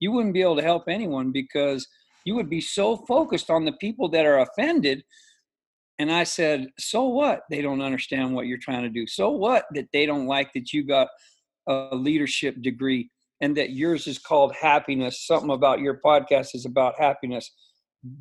You 0.00 0.12
wouldn't 0.12 0.34
be 0.34 0.42
able 0.42 0.56
to 0.56 0.62
help 0.62 0.84
anyone 0.88 1.30
because 1.30 1.86
you 2.24 2.34
would 2.36 2.50
be 2.50 2.60
so 2.60 2.96
focused 2.96 3.50
on 3.50 3.66
the 3.66 3.72
people 3.72 4.08
that 4.10 4.26
are 4.26 4.40
offended 4.40 5.04
and 5.98 6.12
I 6.12 6.24
said, 6.24 6.68
So 6.78 7.04
what? 7.04 7.42
They 7.50 7.62
don't 7.62 7.80
understand 7.80 8.34
what 8.34 8.46
you're 8.46 8.58
trying 8.58 8.82
to 8.82 8.90
do. 8.90 9.06
So 9.06 9.30
what 9.30 9.64
that 9.74 9.88
they 9.92 10.06
don't 10.06 10.26
like 10.26 10.52
that 10.54 10.72
you 10.72 10.84
got 10.84 11.08
a 11.68 11.94
leadership 11.94 12.60
degree 12.62 13.10
and 13.40 13.56
that 13.56 13.70
yours 13.70 14.06
is 14.06 14.18
called 14.18 14.54
happiness. 14.54 15.26
Something 15.26 15.50
about 15.50 15.80
your 15.80 16.00
podcast 16.04 16.54
is 16.54 16.64
about 16.64 16.98
happiness. 16.98 17.50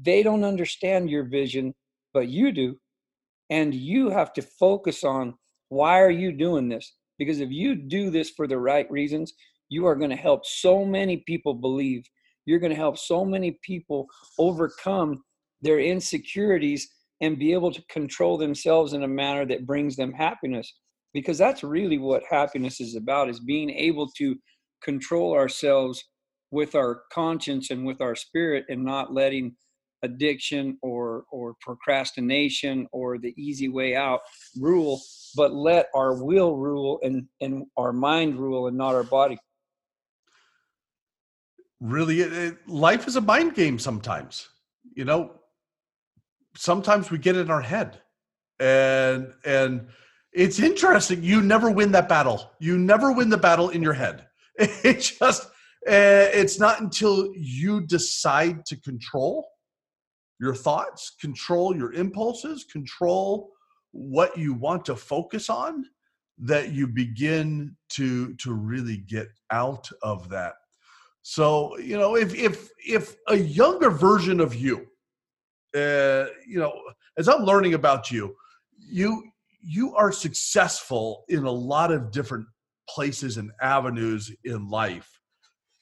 They 0.02 0.24
don't 0.24 0.44
understand 0.44 1.10
your 1.10 1.24
vision, 1.24 1.74
but 2.14 2.28
you 2.28 2.52
do. 2.52 2.76
And 3.50 3.74
you 3.74 4.10
have 4.10 4.34
to 4.34 4.42
focus 4.42 5.04
on 5.04 5.36
why 5.70 6.02
are 6.02 6.12
you 6.12 6.32
doing 6.32 6.70
this? 6.70 6.94
Because 7.18 7.40
if 7.40 7.52
you 7.52 7.76
do 7.76 8.10
this 8.10 8.32
for 8.32 8.48
the 8.48 8.58
right 8.58 8.90
reasons, 8.92 9.34
you 9.70 9.86
are 9.86 9.96
going 9.96 10.10
to 10.10 10.16
help 10.16 10.46
so 10.46 10.84
many 10.84 11.24
people 11.26 11.54
believe. 11.54 12.04
You're 12.46 12.60
going 12.60 12.72
to 12.72 12.78
help 12.78 12.98
so 12.98 13.24
many 13.24 13.58
people 13.64 14.08
overcome 14.38 15.24
their 15.62 15.80
insecurities 15.80 16.88
and 17.22 17.40
be 17.40 17.54
able 17.54 17.72
to 17.72 17.84
control 17.90 18.38
themselves 18.38 18.94
in 18.94 19.04
a 19.04 19.08
manner 19.08 19.46
that 19.46 19.66
brings 19.66 19.96
them 19.96 20.12
happiness 20.12 20.74
because 21.14 21.38
that's 21.38 21.64
really 21.64 21.98
what 21.98 22.24
happiness 22.30 22.82
is 22.82 22.96
about 22.96 23.30
is 23.30 23.40
being 23.40 23.70
able 23.70 24.08
to 24.18 24.36
control 24.86 25.34
ourselves 25.34 26.06
with 26.52 26.76
our 26.76 27.02
conscience 27.12 27.72
and 27.72 27.86
with 27.86 28.00
our 28.00 28.16
spirit 28.16 28.64
and 28.70 28.86
not 28.86 29.14
letting 29.14 29.56
addiction 30.04 30.78
or 30.82 31.24
or 31.32 31.56
procrastination 31.60 32.88
or 32.92 33.18
the 33.18 33.34
easy 33.38 33.68
way 33.68 33.96
out 33.96 34.20
rule 34.60 35.02
but 35.36 35.52
let 35.52 35.88
our 35.96 36.24
will 36.24 36.56
rule 36.56 37.00
and 37.04 37.26
and 37.42 37.66
our 37.76 37.92
mind 37.92 38.38
rule 38.38 38.68
and 38.68 38.78
not 38.78 38.94
our 38.94 39.04
body. 39.04 39.38
Really 41.82 42.22
it, 42.22 42.32
it, 42.34 42.70
life 42.70 43.08
is 43.08 43.16
a 43.16 43.22
mind 43.22 43.56
game 43.56 43.80
sometimes 43.80 44.50
you 44.94 45.06
know? 45.06 45.32
Sometimes 46.56 47.12
we 47.12 47.18
get 47.18 47.36
in 47.36 47.50
our 47.50 47.62
head 47.62 48.02
and 48.60 49.34
and 49.44 49.88
it's 50.32 50.60
interesting 50.60 51.24
you 51.24 51.42
never 51.42 51.72
win 51.72 51.92
that 51.94 52.08
battle. 52.08 52.52
You 52.60 52.78
never 52.78 53.12
win 53.12 53.30
the 53.30 53.38
battle 53.38 53.70
in 53.70 53.82
your 53.82 53.94
head 53.94 54.28
it 54.84 55.00
just 55.20 55.46
uh, 55.88 56.32
it's 56.34 56.60
not 56.60 56.82
until 56.82 57.32
you 57.36 57.82
decide 57.82 58.66
to 58.66 58.80
control 58.82 59.48
your 60.40 60.56
thoughts 60.56 61.16
control 61.22 61.76
your 61.76 61.94
impulses 61.94 62.66
control 62.72 63.52
what 63.92 64.38
you 64.38 64.54
want 64.54 64.84
to 64.86 64.96
focus 64.96 65.50
on 65.50 65.86
that 66.38 66.72
you 66.74 66.88
begin 66.88 67.76
to 67.90 68.34
to 68.36 68.54
really 68.54 68.98
get 68.98 69.28
out 69.52 69.88
of 70.02 70.30
that. 70.30 70.54
So 71.22 71.78
you 71.78 71.98
know 71.98 72.16
if 72.16 72.34
if 72.36 72.70
if 72.86 73.16
a 73.28 73.36
younger 73.36 73.90
version 73.90 74.40
of 74.40 74.54
you 74.54 74.88
uh, 75.76 76.28
you 76.48 76.58
know, 76.58 76.74
as 77.18 77.28
I'm 77.28 77.44
learning 77.44 77.74
about 77.74 78.10
you, 78.10 78.36
you 78.78 79.24
you 79.62 79.96
are 79.96 80.12
successful 80.12 81.26
in 81.28 81.44
a 81.44 81.52
lot 81.52 81.92
of 81.92 82.12
different 82.12 82.46
places 82.90 83.38
and 83.38 83.52
avenues 83.62 84.32
in 84.44 84.70
life. 84.70 85.20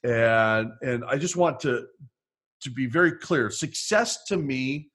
and 0.03 0.71
and 0.81 1.03
I 1.05 1.17
just 1.17 1.35
want 1.35 1.59
to 1.61 1.87
to 2.61 2.69
be 2.71 2.85
very 2.85 3.11
clear. 3.11 3.49
Success 3.49 4.23
to 4.25 4.37
me 4.37 4.89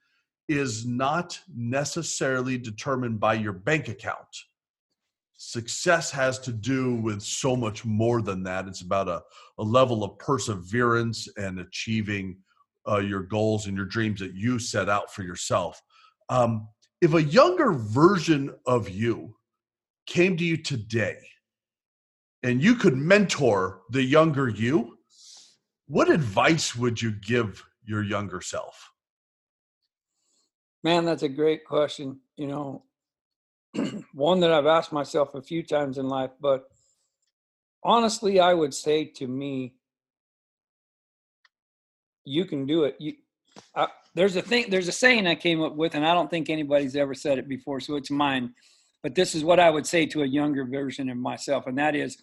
is 0.49 0.87
not 0.87 1.39
necessarily 1.55 2.57
determined 2.57 3.21
by 3.21 3.35
your 3.35 3.53
bank 3.53 3.89
account. 3.89 4.27
Success 5.37 6.11
has 6.11 6.39
to 6.41 6.53
do 6.53 6.95
with 6.97 7.23
so 7.23 7.55
much 7.55 7.85
more 7.85 8.23
than 8.23 8.43
that. 8.43 8.67
It's 8.67 8.81
about 8.81 9.09
a, 9.09 9.23
a 9.59 9.63
level 9.63 10.03
of 10.03 10.19
perseverance 10.19 11.29
and 11.37 11.61
achieving 11.61 12.39
uh, 12.89 12.99
your 12.99 13.23
goals 13.23 13.67
and 13.67 13.77
your 13.77 13.87
dreams 13.87 14.21
that 14.21 14.35
you 14.35 14.59
set 14.59 14.89
out 14.89 15.13
for 15.13 15.23
yourself. 15.23 15.81
Um, 16.29 16.69
if 17.01 17.15
a 17.15 17.23
younger 17.23 17.73
version 17.73 18.55
of 18.67 18.89
you 18.89 19.37
came 20.07 20.37
to 20.39 20.45
you 20.45 20.57
today 20.57 21.19
and 22.43 22.63
you 22.63 22.75
could 22.75 22.97
mentor 22.97 23.81
the 23.91 24.03
younger 24.03 24.49
you, 24.49 24.99
what 25.87 26.11
advice 26.11 26.77
would 26.77 27.01
you 27.01 27.13
give 27.13 27.65
your 27.85 28.03
younger 28.03 28.41
self? 28.41 28.91
Man, 30.85 31.05
that's 31.05 31.23
a 31.23 31.29
great 31.29 31.65
question. 31.65 32.21
You 32.37 32.47
know, 32.47 32.83
one 34.13 34.41
that 34.41 34.53
I've 34.53 34.67
asked 34.67 34.93
myself 34.93 35.35
a 35.35 35.43
few 35.43 35.63
times 35.63 35.99
in 35.99 36.09
life, 36.09 36.31
but 36.41 36.69
honestly, 37.83 38.39
I 38.39 38.55
would 38.55 38.75
say 38.75 39.05
to 39.05 39.27
me, 39.27 39.75
you 42.25 42.45
can 42.45 42.67
do 42.67 42.85
it. 42.85 42.97
You, 42.99 43.15
I, 43.75 43.89
there's 44.15 44.37
a 44.37 44.43
thing, 44.43 44.67
there's 44.69 44.89
a 44.89 44.93
saying 44.93 45.27
I 45.27 45.35
came 45.35 45.63
up 45.63 45.75
with, 45.75 45.95
and 45.95 46.07
I 46.07 46.15
don't 46.15 46.31
think 46.31 46.51
anybody's 46.51 46.97
ever 46.97 47.15
said 47.15 47.39
it 47.39 47.49
before, 47.49 47.81
so 47.81 47.97
it's 47.97 48.11
mine. 48.11 48.55
But 49.03 49.15
this 49.15 49.35
is 49.35 49.45
what 49.45 49.61
I 49.61 49.71
would 49.71 49.87
say 49.87 50.07
to 50.07 50.23
a 50.23 50.27
younger 50.27 50.65
version 50.65 51.09
of 51.09 51.17
myself, 51.17 51.67
and 51.67 51.79
that 51.79 51.95
is 51.95 52.17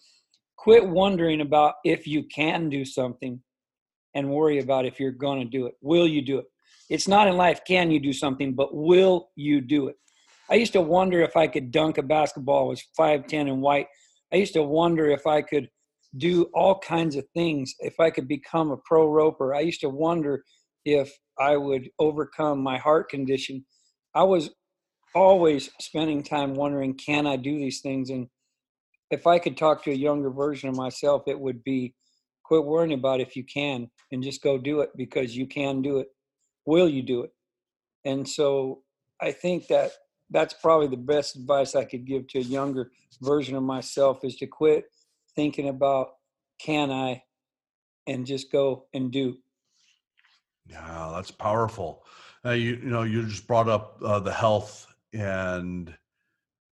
quit 0.57 0.87
wondering 0.87 1.41
about 1.41 1.75
if 1.83 2.07
you 2.07 2.23
can 2.23 2.69
do 2.69 2.85
something 2.85 3.41
and 4.13 4.29
worry 4.29 4.59
about 4.59 4.85
if 4.85 4.99
you're 4.99 5.11
going 5.11 5.39
to 5.39 5.45
do 5.45 5.65
it. 5.67 5.75
Will 5.81 6.07
you 6.07 6.21
do 6.21 6.39
it? 6.39 6.45
It's 6.89 7.07
not 7.07 7.27
in 7.27 7.37
life, 7.37 7.61
can 7.67 7.91
you 7.91 7.99
do 7.99 8.13
something, 8.13 8.53
but 8.53 8.73
will 8.73 9.29
you 9.35 9.61
do 9.61 9.87
it? 9.87 9.95
I 10.49 10.55
used 10.55 10.73
to 10.73 10.81
wonder 10.81 11.21
if 11.21 11.35
I 11.35 11.47
could 11.47 11.71
dunk 11.71 11.97
a 11.97 12.03
basketball, 12.03 12.65
I 12.65 12.69
was 12.69 12.83
5'10 12.97 13.49
and 13.49 13.61
white. 13.61 13.87
I 14.31 14.37
used 14.37 14.53
to 14.53 14.63
wonder 14.63 15.09
if 15.09 15.25
I 15.25 15.41
could 15.41 15.69
do 16.17 16.45
all 16.53 16.79
kinds 16.79 17.15
of 17.15 17.25
things, 17.33 17.73
if 17.79 17.99
I 17.99 18.09
could 18.09 18.27
become 18.27 18.71
a 18.71 18.77
pro 18.85 19.07
roper. 19.07 19.55
I 19.55 19.61
used 19.61 19.81
to 19.81 19.89
wonder 19.89 20.43
if 20.85 21.11
I 21.39 21.57
would 21.57 21.89
overcome 21.99 22.59
my 22.61 22.77
heart 22.77 23.09
condition. 23.09 23.65
I 24.13 24.23
was 24.23 24.51
always 25.15 25.69
spending 25.79 26.21
time 26.21 26.53
wondering, 26.53 26.93
can 26.93 27.25
I 27.25 27.37
do 27.37 27.57
these 27.57 27.81
things? 27.81 28.09
And 28.09 28.27
if 29.09 29.25
I 29.25 29.39
could 29.39 29.57
talk 29.57 29.83
to 29.83 29.91
a 29.91 29.95
younger 29.95 30.29
version 30.29 30.69
of 30.69 30.75
myself, 30.75 31.23
it 31.27 31.39
would 31.39 31.63
be 31.63 31.95
quit 32.43 32.65
worrying 32.65 32.93
about 32.93 33.21
if 33.21 33.35
you 33.35 33.43
can 33.43 33.89
and 34.11 34.21
just 34.21 34.43
go 34.43 34.57
do 34.57 34.81
it 34.81 34.89
because 34.95 35.35
you 35.35 35.47
can 35.47 35.81
do 35.81 35.99
it. 35.99 36.07
Will 36.65 36.89
you 36.89 37.01
do 37.01 37.23
it? 37.23 37.31
And 38.03 38.27
so 38.27 38.81
I 39.21 39.31
think 39.31 39.67
that 39.67 39.91
that's 40.29 40.53
probably 40.53 40.87
the 40.87 40.97
best 40.97 41.35
advice 41.35 41.75
I 41.75 41.85
could 41.85 42.05
give 42.05 42.27
to 42.29 42.39
a 42.39 42.43
younger 42.43 42.91
version 43.21 43.55
of 43.55 43.63
myself 43.63 44.19
is 44.23 44.35
to 44.37 44.47
quit 44.47 44.85
thinking 45.35 45.69
about 45.69 46.09
can 46.59 46.91
I 46.91 47.23
and 48.07 48.25
just 48.25 48.51
go 48.51 48.85
and 48.93 49.11
do. 49.11 49.37
Yeah, 50.67 51.11
that's 51.13 51.31
powerful. 51.31 52.03
You 52.43 52.53
you 52.53 52.89
know 52.89 53.03
you 53.03 53.25
just 53.25 53.47
brought 53.47 53.67
up 53.67 53.97
uh, 54.03 54.19
the 54.19 54.33
health 54.33 54.87
and 55.15 55.93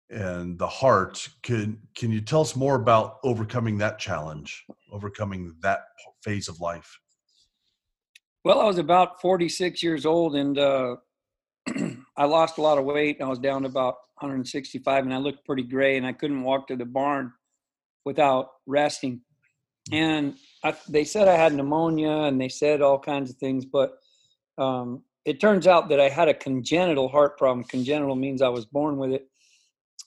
and 0.10 0.58
the 0.58 0.68
heart. 0.68 1.28
Can 1.44 1.80
can 1.96 2.12
you 2.12 2.22
tell 2.22 2.42
us 2.42 2.56
more 2.56 2.76
about 2.76 3.18
overcoming 3.24 3.78
that 3.80 4.00
challenge, 4.00 4.66
overcoming 4.92 5.56
that 5.62 5.82
phase 6.24 6.48
of 6.48 6.60
life? 6.60 7.00
Well, 8.44 8.62
I 8.62 8.66
was 8.66 8.78
about 8.78 9.22
46 9.22 9.84
years 9.84 10.06
old 10.06 10.36
and 10.36 10.58
uh, 10.58 10.96
I 12.18 12.26
lost 12.26 12.58
a 12.58 12.62
lot 12.62 12.78
of 12.78 12.86
weight. 12.86 13.22
I 13.22 13.28
was 13.28 13.40
down 13.40 13.64
to 13.64 13.68
about 13.68 13.96
165 14.20 15.04
and 15.04 15.14
I 15.14 15.18
looked 15.18 15.46
pretty 15.46 15.64
gray 15.64 15.98
and 15.98 16.08
I 16.08 16.14
couldn't 16.14 16.42
walk 16.42 16.68
to 16.68 16.78
the 16.78 16.86
barn 16.86 17.34
without 18.06 18.52
resting. 18.66 19.22
And 19.92 20.36
I, 20.64 20.74
they 20.88 21.04
said 21.04 21.28
I 21.28 21.36
had 21.36 21.54
pneumonia 21.54 22.10
and 22.10 22.40
they 22.40 22.50
said 22.50 22.82
all 22.82 23.00
kinds 23.00 23.30
of 23.30 23.38
things, 23.38 23.66
but 23.66 23.98
um, 24.58 25.04
it 25.26 25.40
turns 25.40 25.68
out 25.68 25.90
that 25.90 26.00
I 26.00 26.10
had 26.10 26.28
a 26.28 26.34
congenital 26.34 27.10
heart 27.10 27.38
problem. 27.38 27.66
Congenital 27.66 28.16
means 28.16 28.42
I 28.42 28.50
was 28.50 28.66
born 28.66 28.98
with 28.98 29.12
it. 29.12 29.28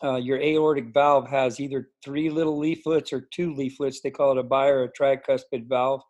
Uh, 0.03 0.17
your 0.17 0.41
aortic 0.41 0.93
valve 0.93 1.29
has 1.29 1.61
either 1.61 1.91
three 2.05 2.29
little 2.29 2.59
leaflets 2.59 3.13
or 3.13 3.29
two 3.33 3.55
leaflets. 3.55 4.01
They 4.01 4.11
call 4.11 4.33
it 4.33 4.39
a 4.39 4.43
bi 4.43 4.69
or 4.69 4.85
a 4.85 4.93
tricuspid 4.93 5.69
valve. 5.69 6.01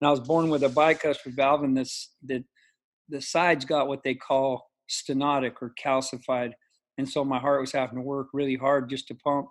And 0.00 0.08
I 0.08 0.10
was 0.10 0.20
born 0.20 0.48
with 0.48 0.62
a 0.62 0.68
bicuspid 0.68 1.36
valve, 1.36 1.62
and 1.62 1.76
this 1.76 2.14
the 2.22 2.44
the 3.08 3.20
sides 3.20 3.64
got 3.64 3.86
what 3.88 4.02
they 4.02 4.14
call 4.14 4.70
stenotic 4.88 5.54
or 5.60 5.74
calcified, 5.82 6.52
and 6.98 7.08
so 7.08 7.24
my 7.24 7.38
heart 7.38 7.60
was 7.60 7.72
having 7.72 7.96
to 7.96 8.02
work 8.02 8.28
really 8.32 8.56
hard 8.56 8.88
just 8.88 9.08
to 9.08 9.14
pump. 9.14 9.48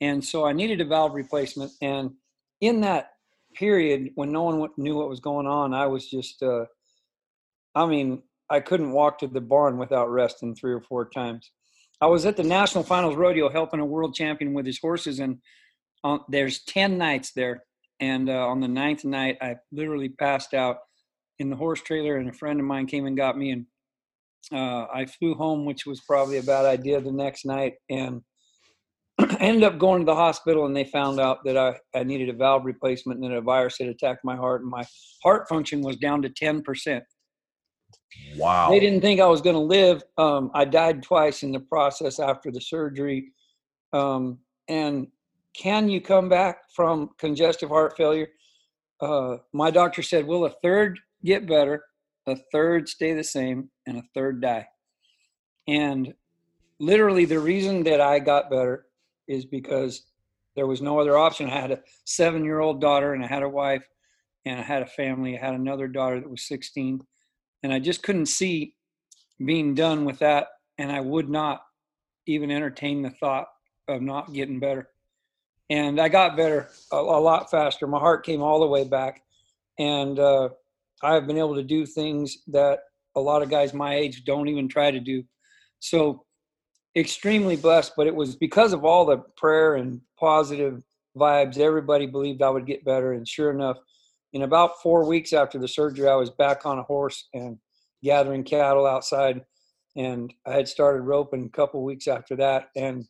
And 0.00 0.24
so 0.24 0.44
I 0.44 0.52
needed 0.52 0.80
a 0.80 0.84
valve 0.84 1.14
replacement. 1.14 1.72
And 1.82 2.10
in 2.60 2.80
that 2.82 3.10
period, 3.54 4.10
when 4.14 4.30
no 4.30 4.42
one 4.42 4.68
knew 4.76 4.96
what 4.96 5.08
was 5.08 5.20
going 5.20 5.46
on, 5.46 5.74
I 5.74 5.86
was 5.86 6.08
just, 6.08 6.42
uh, 6.42 6.64
I 7.74 7.86
mean, 7.86 8.22
I 8.50 8.60
couldn't 8.60 8.92
walk 8.92 9.18
to 9.18 9.26
the 9.26 9.40
barn 9.40 9.78
without 9.78 10.10
resting 10.10 10.54
three 10.54 10.72
or 10.72 10.80
four 10.80 11.08
times. 11.08 11.50
I 12.00 12.06
was 12.06 12.26
at 12.26 12.36
the 12.36 12.44
National 12.44 12.84
Finals 12.84 13.16
Rodeo 13.16 13.48
helping 13.50 13.80
a 13.80 13.84
world 13.84 14.14
champion 14.14 14.54
with 14.54 14.66
his 14.66 14.78
horses, 14.80 15.18
and 15.18 15.38
uh, 16.04 16.18
there's 16.28 16.62
10 16.64 16.96
nights 16.96 17.32
there. 17.32 17.64
And 18.00 18.30
uh, 18.30 18.46
on 18.46 18.60
the 18.60 18.68
ninth 18.68 19.04
night, 19.04 19.38
I 19.40 19.56
literally 19.72 20.08
passed 20.08 20.54
out 20.54 20.78
in 21.40 21.50
the 21.50 21.56
horse 21.56 21.82
trailer, 21.82 22.16
and 22.16 22.28
a 22.28 22.32
friend 22.32 22.60
of 22.60 22.66
mine 22.66 22.86
came 22.86 23.06
and 23.06 23.16
got 23.16 23.36
me, 23.36 23.50
and 23.50 23.66
uh, 24.52 24.86
I 24.92 25.06
flew 25.06 25.34
home, 25.34 25.64
which 25.64 25.86
was 25.86 26.00
probably 26.00 26.38
a 26.38 26.42
bad 26.42 26.64
idea 26.64 27.00
the 27.00 27.12
next 27.12 27.44
night, 27.44 27.74
and 27.90 28.22
ended 29.40 29.64
up 29.64 29.78
going 29.78 30.02
to 30.02 30.06
the 30.06 30.14
hospital, 30.14 30.66
and 30.66 30.76
they 30.76 30.84
found 30.84 31.18
out 31.18 31.44
that 31.44 31.56
I, 31.56 31.74
I 31.94 32.04
needed 32.04 32.28
a 32.28 32.32
valve 32.32 32.64
replacement, 32.64 33.20
and 33.20 33.30
that 33.30 33.36
a 33.36 33.40
virus 33.40 33.76
had 33.78 33.88
attacked 33.88 34.24
my 34.24 34.36
heart, 34.36 34.62
and 34.62 34.70
my 34.70 34.84
heart 35.22 35.48
function 35.48 35.82
was 35.82 35.96
down 35.96 36.22
to 36.22 36.28
10%. 36.28 37.00
Wow. 38.36 38.70
They 38.70 38.80
didn't 38.80 39.00
think 39.00 39.20
I 39.20 39.26
was 39.26 39.40
going 39.40 39.56
to 39.56 39.60
live. 39.60 40.02
Um, 40.16 40.50
I 40.54 40.64
died 40.64 41.02
twice 41.02 41.42
in 41.42 41.52
the 41.52 41.60
process 41.60 42.18
after 42.20 42.50
the 42.50 42.60
surgery. 42.60 43.32
Um, 43.92 44.38
and 44.68 45.08
can 45.54 45.88
you 45.88 46.00
come 46.00 46.28
back 46.28 46.70
from 46.74 47.10
congestive 47.18 47.68
heart 47.68 47.96
failure? 47.96 48.28
Uh, 49.00 49.38
my 49.52 49.70
doctor 49.70 50.02
said, 50.02 50.26
will 50.26 50.44
a 50.44 50.54
third 50.62 50.98
get 51.24 51.46
better, 51.46 51.84
a 52.26 52.36
third 52.52 52.88
stay 52.88 53.14
the 53.14 53.24
same, 53.24 53.70
and 53.86 53.98
a 53.98 54.02
third 54.14 54.40
die? 54.40 54.66
And 55.66 56.14
literally, 56.78 57.24
the 57.24 57.40
reason 57.40 57.82
that 57.84 58.00
I 58.00 58.18
got 58.18 58.50
better 58.50 58.86
is 59.26 59.44
because 59.44 60.06
there 60.56 60.66
was 60.66 60.80
no 60.82 60.98
other 60.98 61.16
option. 61.16 61.48
I 61.48 61.60
had 61.60 61.70
a 61.70 61.80
seven 62.04 62.44
year 62.44 62.60
old 62.60 62.80
daughter, 62.80 63.14
and 63.14 63.24
I 63.24 63.28
had 63.28 63.42
a 63.42 63.48
wife, 63.48 63.86
and 64.44 64.58
I 64.58 64.62
had 64.62 64.82
a 64.82 64.86
family. 64.86 65.38
I 65.38 65.44
had 65.44 65.54
another 65.54 65.88
daughter 65.88 66.20
that 66.20 66.30
was 66.30 66.42
16 66.42 67.00
and 67.62 67.72
I 67.72 67.78
just 67.78 68.02
couldn't 68.02 68.26
see 68.26 68.74
being 69.44 69.74
done 69.74 70.04
with 70.04 70.18
that. 70.20 70.48
And 70.78 70.92
I 70.92 71.00
would 71.00 71.28
not 71.28 71.60
even 72.26 72.50
entertain 72.50 73.02
the 73.02 73.10
thought 73.10 73.46
of 73.88 74.02
not 74.02 74.32
getting 74.32 74.60
better. 74.60 74.88
And 75.70 76.00
I 76.00 76.08
got 76.08 76.36
better 76.36 76.68
a, 76.92 76.96
a 76.96 77.20
lot 77.20 77.50
faster. 77.50 77.86
My 77.86 77.98
heart 77.98 78.24
came 78.24 78.42
all 78.42 78.60
the 78.60 78.66
way 78.66 78.84
back, 78.84 79.22
and 79.78 80.18
uh, 80.18 80.50
I've 81.02 81.26
been 81.26 81.38
able 81.38 81.56
to 81.56 81.62
do 81.62 81.84
things 81.84 82.38
that 82.48 82.80
a 83.16 83.20
lot 83.20 83.42
of 83.42 83.50
guys 83.50 83.74
my 83.74 83.94
age 83.94 84.24
don't 84.24 84.48
even 84.48 84.68
try 84.68 84.90
to 84.90 85.00
do. 85.00 85.24
So, 85.80 86.24
extremely 86.96 87.56
blessed. 87.56 87.92
But 87.96 88.06
it 88.06 88.14
was 88.14 88.36
because 88.36 88.72
of 88.72 88.84
all 88.84 89.04
the 89.04 89.18
prayer 89.36 89.76
and 89.76 90.00
positive 90.18 90.82
vibes. 91.16 91.58
Everybody 91.58 92.06
believed 92.06 92.40
I 92.40 92.50
would 92.50 92.66
get 92.66 92.84
better, 92.84 93.12
and 93.12 93.28
sure 93.28 93.50
enough, 93.50 93.76
in 94.38 94.44
about 94.44 94.80
four 94.80 95.04
weeks 95.04 95.32
after 95.32 95.58
the 95.58 95.66
surgery, 95.66 96.08
I 96.08 96.14
was 96.14 96.30
back 96.30 96.64
on 96.64 96.78
a 96.78 96.84
horse 96.84 97.26
and 97.34 97.58
gathering 98.04 98.44
cattle 98.44 98.86
outside. 98.86 99.44
And 99.96 100.32
I 100.46 100.52
had 100.52 100.68
started 100.68 101.00
roping 101.00 101.46
a 101.46 101.56
couple 101.56 101.82
weeks 101.82 102.06
after 102.06 102.36
that. 102.36 102.68
And 102.76 103.04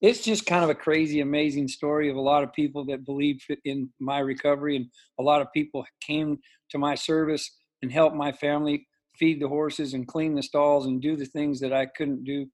it's 0.00 0.24
just 0.24 0.46
kind 0.46 0.64
of 0.64 0.70
a 0.70 0.74
crazy, 0.74 1.20
amazing 1.20 1.68
story 1.68 2.08
of 2.08 2.16
a 2.16 2.22
lot 2.22 2.42
of 2.42 2.54
people 2.54 2.86
that 2.86 3.04
believed 3.04 3.44
in 3.66 3.90
my 4.00 4.20
recovery. 4.20 4.76
And 4.76 4.86
a 5.20 5.22
lot 5.22 5.42
of 5.42 5.52
people 5.52 5.84
came 6.00 6.38
to 6.70 6.78
my 6.78 6.94
service 6.94 7.54
and 7.82 7.92
helped 7.92 8.16
my 8.16 8.32
family 8.32 8.86
feed 9.18 9.42
the 9.42 9.48
horses 9.48 9.92
and 9.92 10.08
clean 10.08 10.34
the 10.34 10.42
stalls 10.42 10.86
and 10.86 11.02
do 11.02 11.16
the 11.16 11.26
things 11.26 11.60
that 11.60 11.74
I 11.74 11.84
couldn't 11.84 12.24
do. 12.24 12.46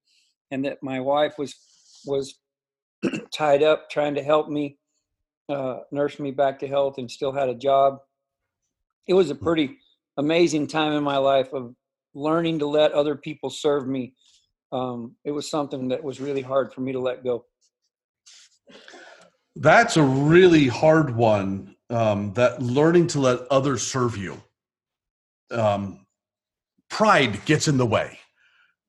And 0.50 0.64
that 0.64 0.78
my 0.82 0.98
wife 0.98 1.34
was 1.38 1.54
was 2.04 2.34
tied 3.32 3.62
up 3.62 3.88
trying 3.90 4.16
to 4.16 4.24
help 4.24 4.48
me 4.48 4.76
uh, 5.48 5.80
nursed 5.90 6.20
me 6.20 6.30
back 6.30 6.58
to 6.60 6.68
health 6.68 6.98
and 6.98 7.10
still 7.10 7.32
had 7.32 7.48
a 7.48 7.54
job. 7.54 7.98
It 9.06 9.14
was 9.14 9.30
a 9.30 9.34
hmm. 9.34 9.44
pretty 9.44 9.78
amazing 10.16 10.66
time 10.66 10.92
in 10.92 11.02
my 11.02 11.16
life 11.16 11.52
of 11.52 11.74
learning 12.14 12.58
to 12.58 12.66
let 12.66 12.92
other 12.92 13.16
people 13.16 13.50
serve 13.50 13.86
me. 13.86 14.14
Um, 14.72 15.16
it 15.24 15.30
was 15.30 15.50
something 15.50 15.88
that 15.88 16.02
was 16.02 16.20
really 16.20 16.42
hard 16.42 16.72
for 16.72 16.80
me 16.80 16.92
to 16.92 17.00
let 17.00 17.24
go. 17.24 17.44
That's 19.56 19.96
a 19.96 20.02
really 20.02 20.66
hard 20.66 21.14
one 21.14 21.76
um, 21.90 22.32
that 22.34 22.62
learning 22.62 23.08
to 23.08 23.20
let 23.20 23.40
others 23.50 23.82
serve 23.82 24.16
you. 24.16 24.42
Um, 25.50 26.06
pride 26.88 27.44
gets 27.44 27.68
in 27.68 27.76
the 27.76 27.84
way, 27.84 28.18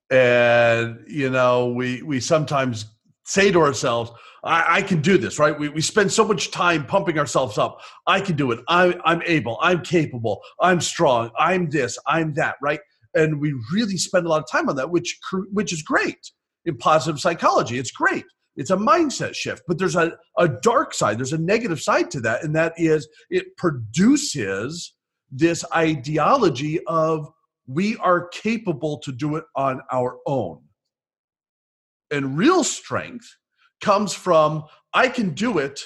and 0.10 1.04
you 1.08 1.30
know 1.30 1.68
we 1.68 2.02
we 2.02 2.22
sometimes 2.22 2.86
say 3.26 3.52
to 3.52 3.60
ourselves, 3.60 4.12
I, 4.44 4.78
I, 4.78 4.82
can 4.82 5.02
do 5.02 5.18
this, 5.18 5.40
right? 5.40 5.58
We, 5.58 5.70
we 5.70 5.82
spend 5.82 6.12
so 6.12 6.26
much 6.26 6.52
time 6.52 6.86
pumping 6.86 7.18
ourselves 7.18 7.58
up. 7.58 7.80
I 8.08 8.20
can 8.20 8.36
do 8.36 8.52
it. 8.52 8.60
I, 8.68 9.00
I'm 9.06 9.22
able. 9.26 9.58
I'm 9.62 9.82
capable. 9.82 10.42
I'm 10.60 10.82
strong. 10.82 11.32
I'm 11.40 11.70
this. 11.70 11.98
I'm 12.08 12.34
that, 12.34 12.56
right? 12.62 12.82
And 13.16 13.40
we 13.40 13.54
really 13.72 13.98
spend 13.98 14.26
a 14.26 14.30
lot 14.30 14.42
of 14.44 14.50
time 14.52 14.68
on 14.70 14.76
that, 14.76 14.90
which 14.90 15.18
which 15.52 15.72
is 15.72 15.84
great 15.84 16.32
in 16.66 16.78
positive 16.78 17.22
psychology. 17.22 17.78
It's 17.78 17.92
great. 17.92 18.26
It's 18.56 18.72
a 18.72 18.76
mindset 18.76 19.34
shift, 19.34 19.64
but 19.68 19.78
there's 19.78 19.96
a, 19.96 20.14
a 20.38 20.48
dark 20.48 20.94
side. 20.94 21.18
There's 21.18 21.34
a 21.34 21.38
negative 21.38 21.82
side 21.82 22.12
to 22.12 22.22
that, 22.22 22.44
and 22.44 22.56
that 22.56 22.74
is 22.78 23.08
it 23.30 23.56
produces 23.58 24.94
this 25.32 25.64
ideology 25.76 26.80
of 26.86 27.30
we 27.68 27.98
are 27.98 28.28
capable 28.30 29.00
to 29.00 29.12
do 29.12 29.36
it 29.36 29.46
on 29.56 29.82
our 29.92 30.18
own. 30.28 30.63
And 32.14 32.38
real 32.38 32.64
strength 32.64 33.26
comes 33.82 34.14
from 34.14 34.66
I 34.94 35.10
can 35.10 35.32
do 35.32 35.58
it, 35.58 35.82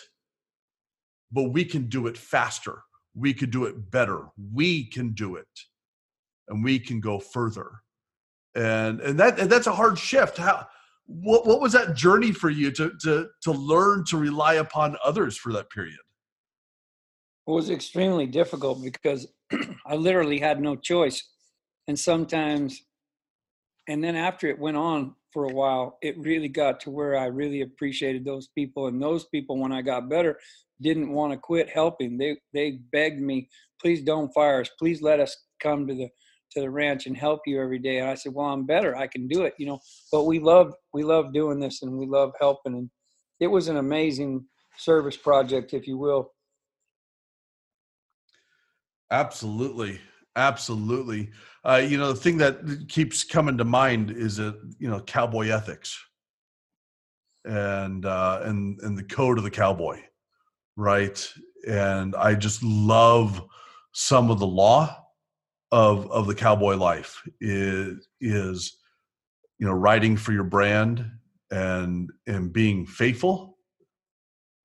but 1.31 1.53
we 1.53 1.63
can 1.63 1.87
do 1.87 2.07
it 2.07 2.17
faster. 2.17 2.83
We 3.15 3.33
can 3.33 3.49
do 3.49 3.63
it 3.63 3.89
better. 3.89 4.27
We 4.53 4.89
can 4.89 5.13
do 5.13 5.37
it, 5.37 5.47
and 6.49 6.65
we 6.65 6.79
can 6.79 6.99
go 6.99 7.19
further. 7.19 7.71
And 8.55 8.99
and 8.99 9.17
that 9.19 9.39
and 9.39 9.49
that's 9.49 9.67
a 9.67 9.73
hard 9.73 9.97
shift. 9.97 10.37
How 10.37 10.67
what 11.05 11.47
what 11.47 11.61
was 11.61 11.71
that 11.71 11.95
journey 11.95 12.33
for 12.33 12.49
you 12.49 12.71
to 12.71 12.91
to 13.03 13.29
to 13.43 13.51
learn 13.51 14.03
to 14.09 14.17
rely 14.17 14.55
upon 14.55 14.97
others 15.05 15.37
for 15.37 15.53
that 15.53 15.69
period? 15.69 15.97
It 17.47 17.51
was 17.51 17.69
extremely 17.69 18.27
difficult 18.27 18.83
because 18.83 19.27
I 19.85 19.95
literally 19.95 20.39
had 20.39 20.59
no 20.59 20.75
choice, 20.75 21.23
and 21.87 21.97
sometimes, 21.97 22.83
and 23.87 24.03
then 24.03 24.17
after 24.17 24.47
it 24.47 24.59
went 24.59 24.75
on 24.75 25.15
for 25.33 25.45
a 25.45 25.53
while, 25.53 25.97
it 26.01 26.17
really 26.17 26.47
got 26.47 26.79
to 26.81 26.89
where 26.89 27.17
I 27.17 27.25
really 27.25 27.61
appreciated 27.61 28.25
those 28.25 28.47
people, 28.47 28.87
and 28.87 29.01
those 29.01 29.25
people, 29.25 29.57
when 29.57 29.71
I 29.71 29.81
got 29.81 30.09
better, 30.09 30.39
didn't 30.81 31.11
want 31.11 31.33
to 31.33 31.37
quit 31.37 31.69
helping. 31.69 32.17
They 32.17 32.37
they 32.53 32.79
begged 32.91 33.21
me, 33.21 33.49
please 33.81 34.03
don't 34.03 34.33
fire 34.33 34.61
us, 34.61 34.69
please 34.79 35.01
let 35.01 35.19
us 35.19 35.35
come 35.61 35.87
to 35.87 35.93
the 35.93 36.09
to 36.51 36.61
the 36.61 36.69
ranch 36.69 37.05
and 37.05 37.17
help 37.17 37.41
you 37.45 37.61
every 37.61 37.79
day. 37.79 37.99
And 37.99 38.09
I 38.09 38.15
said, 38.15 38.33
well, 38.33 38.47
I'm 38.47 38.65
better. 38.65 38.95
I 38.95 39.07
can 39.07 39.27
do 39.27 39.43
it, 39.43 39.53
you 39.57 39.65
know, 39.65 39.79
but 40.11 40.23
we 40.23 40.39
love, 40.39 40.73
we 40.93 41.03
love 41.03 41.33
doing 41.33 41.59
this 41.59 41.81
and 41.81 41.97
we 41.97 42.05
love 42.05 42.31
helping. 42.39 42.73
And 42.73 42.89
it 43.39 43.47
was 43.47 43.67
an 43.67 43.77
amazing 43.77 44.45
service 44.77 45.17
project, 45.17 45.73
if 45.73 45.87
you 45.87 45.97
will. 45.97 46.31
Absolutely. 49.11 49.99
Absolutely. 50.37 51.31
Uh, 51.65 51.83
you 51.85 51.97
know, 51.97 52.13
the 52.13 52.19
thing 52.19 52.37
that 52.37 52.85
keeps 52.87 53.23
coming 53.23 53.57
to 53.57 53.65
mind 53.65 54.11
is 54.11 54.37
that, 54.37 54.55
you 54.79 54.87
know, 54.89 55.01
cowboy 55.01 55.47
ethics 55.49 55.99
and, 57.43 58.05
uh, 58.05 58.41
and, 58.43 58.79
and 58.81 58.97
the 58.97 59.03
code 59.03 59.37
of 59.37 59.43
the 59.43 59.49
cowboy. 59.51 59.99
Right. 60.77 61.27
And 61.67 62.15
I 62.15 62.35
just 62.35 62.63
love 62.63 63.43
some 63.93 64.29
of 64.29 64.39
the 64.39 64.47
law 64.47 65.03
of 65.71 66.09
of 66.11 66.27
the 66.27 66.35
cowboy 66.35 66.75
life 66.75 67.21
is 67.41 68.07
is 68.21 68.77
you 69.59 69.67
know 69.67 69.73
riding 69.73 70.15
for 70.15 70.31
your 70.31 70.43
brand 70.43 71.05
and 71.51 72.09
and 72.25 72.53
being 72.53 72.85
faithful 72.85 73.57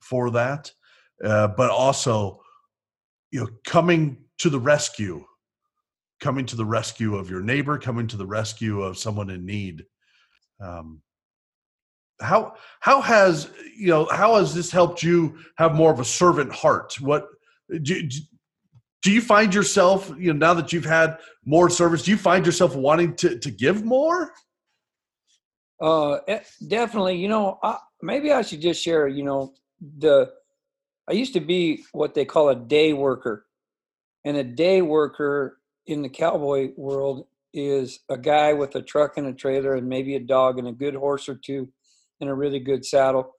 for 0.00 0.30
that 0.30 0.70
uh, 1.24 1.48
but 1.48 1.70
also 1.70 2.40
you 3.32 3.40
know 3.40 3.48
coming 3.64 4.16
to 4.38 4.48
the 4.48 4.60
rescue 4.60 5.24
coming 6.22 6.46
to 6.46 6.56
the 6.56 6.64
rescue 6.64 7.16
of 7.16 7.28
your 7.28 7.42
neighbor 7.42 7.76
coming 7.76 8.06
to 8.06 8.16
the 8.16 8.26
rescue 8.26 8.80
of 8.80 8.96
someone 8.96 9.28
in 9.28 9.44
need. 9.44 9.84
Um, 10.60 11.02
how 12.20 12.54
how 12.78 13.00
has 13.00 13.50
you 13.76 13.88
know 13.88 14.06
how 14.10 14.36
has 14.36 14.54
this 14.54 14.70
helped 14.70 15.02
you 15.02 15.36
have 15.58 15.74
more 15.74 15.92
of 15.92 15.98
a 15.98 16.04
servant 16.04 16.52
heart? 16.52 16.98
What 17.00 17.26
do, 17.82 18.08
do 19.02 19.10
you 19.10 19.20
find 19.20 19.52
yourself 19.52 20.12
you 20.16 20.32
know 20.32 20.38
now 20.46 20.54
that 20.54 20.72
you've 20.72 20.84
had 20.84 21.18
more 21.44 21.68
service 21.68 22.04
do 22.04 22.12
you 22.12 22.16
find 22.16 22.46
yourself 22.46 22.76
wanting 22.76 23.16
to 23.16 23.38
to 23.40 23.50
give 23.50 23.84
more? 23.84 24.32
Uh 25.80 26.18
eh, 26.28 26.40
definitely 26.68 27.16
you 27.16 27.28
know 27.28 27.58
I, 27.60 27.78
maybe 28.00 28.30
i 28.30 28.42
should 28.42 28.60
just 28.60 28.80
share 28.80 29.08
you 29.08 29.24
know 29.24 29.52
the 29.98 30.30
i 31.08 31.12
used 31.12 31.32
to 31.32 31.40
be 31.40 31.82
what 31.90 32.14
they 32.14 32.24
call 32.24 32.50
a 32.50 32.54
day 32.54 32.92
worker. 32.92 33.46
And 34.24 34.36
a 34.36 34.44
day 34.44 34.82
worker 34.82 35.58
in 35.86 36.02
the 36.02 36.08
cowboy 36.08 36.70
world 36.76 37.26
is 37.54 38.00
a 38.08 38.16
guy 38.16 38.52
with 38.52 38.74
a 38.76 38.82
truck 38.82 39.16
and 39.16 39.26
a 39.26 39.32
trailer 39.32 39.74
and 39.74 39.88
maybe 39.88 40.14
a 40.14 40.20
dog 40.20 40.58
and 40.58 40.68
a 40.68 40.72
good 40.72 40.94
horse 40.94 41.28
or 41.28 41.34
two 41.34 41.68
and 42.20 42.30
a 42.30 42.34
really 42.34 42.60
good 42.60 42.84
saddle. 42.84 43.32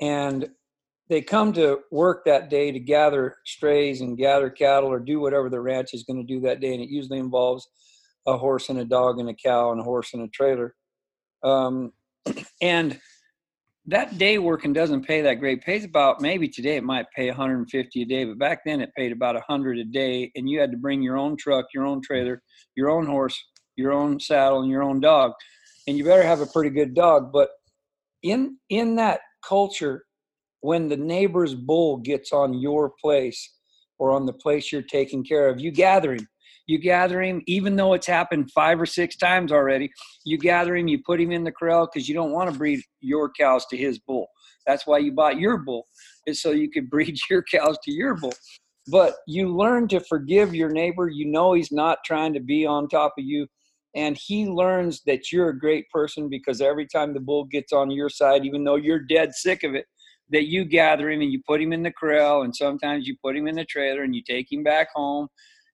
And 0.00 0.48
they 1.08 1.22
come 1.22 1.52
to 1.54 1.80
work 1.90 2.24
that 2.24 2.50
day 2.50 2.72
to 2.72 2.80
gather 2.80 3.36
strays 3.46 4.00
and 4.00 4.18
gather 4.18 4.50
cattle 4.50 4.90
or 4.90 4.98
do 4.98 5.20
whatever 5.20 5.48
the 5.48 5.60
ranch 5.60 5.94
is 5.94 6.02
going 6.02 6.18
to 6.18 6.34
do 6.34 6.40
that 6.40 6.60
day 6.60 6.74
and 6.74 6.82
it 6.82 6.90
usually 6.90 7.18
involves 7.18 7.66
a 8.26 8.36
horse 8.36 8.68
and 8.68 8.78
a 8.80 8.84
dog 8.84 9.20
and 9.20 9.28
a 9.28 9.34
cow 9.34 9.70
and 9.70 9.80
a 9.80 9.84
horse 9.84 10.12
and 10.12 10.22
a 10.22 10.28
trailer. 10.28 10.74
Um, 11.42 11.92
and 12.60 13.00
that 13.86 14.18
day 14.18 14.38
working 14.38 14.72
doesn't 14.72 15.06
pay 15.06 15.20
that 15.22 15.34
great. 15.34 15.62
Pays 15.62 15.84
about 15.84 16.20
maybe 16.20 16.48
today 16.48 16.76
it 16.76 16.84
might 16.84 17.06
pay 17.14 17.28
150 17.28 18.02
a 18.02 18.04
day 18.04 18.24
but 18.24 18.38
back 18.38 18.60
then 18.66 18.80
it 18.80 18.90
paid 18.96 19.12
about 19.12 19.34
100 19.34 19.78
a 19.78 19.84
day 19.84 20.30
and 20.34 20.48
you 20.48 20.60
had 20.60 20.70
to 20.72 20.76
bring 20.76 21.02
your 21.02 21.16
own 21.16 21.36
truck 21.36 21.66
your 21.72 21.86
own 21.86 22.02
trailer 22.02 22.42
your 22.74 22.90
own 22.90 23.06
horse 23.06 23.40
your 23.76 23.92
own 23.92 24.18
saddle 24.18 24.62
and 24.62 24.70
your 24.70 24.82
own 24.82 25.00
dog. 25.00 25.32
And 25.86 25.96
you 25.96 26.04
better 26.04 26.22
have 26.22 26.40
a 26.40 26.46
pretty 26.46 26.70
good 26.70 26.94
dog. 26.94 27.32
But 27.32 27.50
in 28.22 28.58
in 28.70 28.96
that 28.96 29.20
culture 29.46 30.04
when 30.60 30.88
the 30.88 30.96
neighbor's 30.96 31.54
bull 31.54 31.98
gets 31.98 32.32
on 32.32 32.54
your 32.54 32.92
place 33.00 33.54
or 33.98 34.10
on 34.10 34.26
the 34.26 34.32
place 34.32 34.72
you're 34.72 34.82
taking 34.82 35.24
care 35.24 35.48
of, 35.48 35.60
you 35.60 35.70
gather 35.70 36.14
him. 36.14 36.26
You 36.66 36.78
gather 36.78 37.22
him, 37.22 37.42
even 37.46 37.76
though 37.76 37.92
it's 37.94 38.06
happened 38.06 38.50
five 38.50 38.80
or 38.80 38.86
six 38.86 39.16
times 39.16 39.52
already. 39.52 39.90
You 40.24 40.36
gather 40.36 40.76
him, 40.76 40.88
you 40.88 41.02
put 41.04 41.20
him 41.20 41.30
in 41.30 41.44
the 41.44 41.52
corral 41.52 41.86
because 41.86 42.08
you 42.08 42.14
don't 42.14 42.32
want 42.32 42.50
to 42.50 42.58
breed 42.58 42.82
your 43.00 43.30
cows 43.30 43.66
to 43.66 43.76
his 43.76 43.98
bull. 43.98 44.26
That's 44.66 44.86
why 44.86 44.98
you 44.98 45.12
bought 45.12 45.38
your 45.38 45.58
bull, 45.58 45.86
is 46.26 46.42
so 46.42 46.50
you 46.50 46.70
could 46.70 46.90
breed 46.90 47.16
your 47.30 47.42
cows 47.42 47.78
to 47.84 47.92
your 47.92 48.14
bull. 48.14 48.34
But 48.88 49.14
you 49.26 49.48
learn 49.48 49.88
to 49.88 50.00
forgive 50.00 50.54
your 50.54 50.70
neighbor. 50.70 51.08
You 51.08 51.26
know 51.26 51.54
he's 51.54 51.72
not 51.72 51.98
trying 52.04 52.34
to 52.34 52.40
be 52.40 52.66
on 52.66 52.88
top 52.88 53.14
of 53.18 53.24
you. 53.24 53.46
And 53.94 54.16
he 54.20 54.46
learns 54.46 55.02
that 55.06 55.32
you're 55.32 55.48
a 55.48 55.58
great 55.58 55.88
person 55.90 56.28
because 56.28 56.60
every 56.60 56.86
time 56.86 57.14
the 57.14 57.20
bull 57.20 57.44
gets 57.44 57.72
on 57.72 57.90
your 57.90 58.10
side, 58.10 58.44
even 58.44 58.62
though 58.62 58.76
you're 58.76 58.98
dead 58.98 59.32
sick 59.32 59.64
of 59.64 59.74
it, 59.74 59.86
that 60.30 60.46
you 60.46 60.64
gather 60.64 61.10
him 61.10 61.20
and 61.20 61.32
you 61.32 61.40
put 61.46 61.62
him 61.62 61.72
in 61.72 61.82
the 61.82 61.92
corral 61.92 62.42
and 62.42 62.54
sometimes 62.54 63.06
you 63.06 63.16
put 63.24 63.36
him 63.36 63.46
in 63.46 63.54
the 63.54 63.64
trailer 63.64 64.02
and 64.02 64.14
you 64.14 64.22
take 64.22 64.50
him 64.50 64.62
back 64.62 64.88
home 64.94 65.28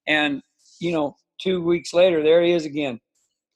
and 0.07 0.43
you 0.83 0.93
know 0.93 1.17
two 1.41 1.63
weeks 1.63 1.93
later 1.93 2.23
there 2.23 2.43
he 2.43 2.53
is 2.53 2.65
again. 2.67 3.01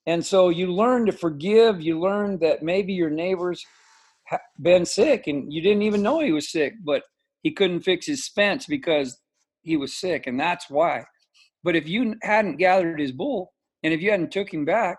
And 0.08 0.24
so 0.24 0.50
you 0.50 0.72
learn 0.72 1.06
to 1.06 1.12
forgive. 1.12 1.82
You 1.82 1.98
learn 1.98 2.38
that 2.38 2.62
maybe 2.62 2.92
your 2.92 3.10
neighbor's 3.10 3.64
been 4.60 4.84
sick 4.84 5.26
and 5.26 5.52
you 5.52 5.60
didn't 5.60 5.82
even 5.82 6.02
know 6.02 6.20
he 6.20 6.32
was 6.32 6.50
sick 6.50 6.74
but 6.84 7.02
he 7.42 7.52
couldn't 7.52 7.82
fix 7.82 8.06
his 8.06 8.28
fence 8.28 8.66
because 8.66 9.20
he 9.62 9.76
was 9.76 9.96
sick 9.96 10.26
and 10.26 10.38
that's 10.38 10.70
why. 10.70 11.04
But 11.62 11.76
if 11.76 11.88
you 11.88 12.14
hadn't 12.22 12.56
gathered 12.56 13.00
his 13.00 13.12
bull 13.12 13.52
and 13.82 13.92
if 13.92 14.00
you 14.00 14.10
hadn't 14.10 14.32
took 14.32 14.52
him 14.52 14.64
back 14.64 14.98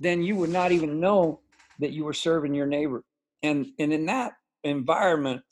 then 0.00 0.22
you 0.22 0.34
would 0.34 0.50
not 0.50 0.72
even 0.72 0.98
know 0.98 1.40
that 1.78 1.92
you 1.92 2.04
were 2.04 2.14
serving 2.14 2.54
your 2.54 2.66
neighbor. 2.66 3.04
And 3.42 3.66
and 3.78 3.92
in 3.92 4.06
that 4.06 4.32
environment, 4.64 5.42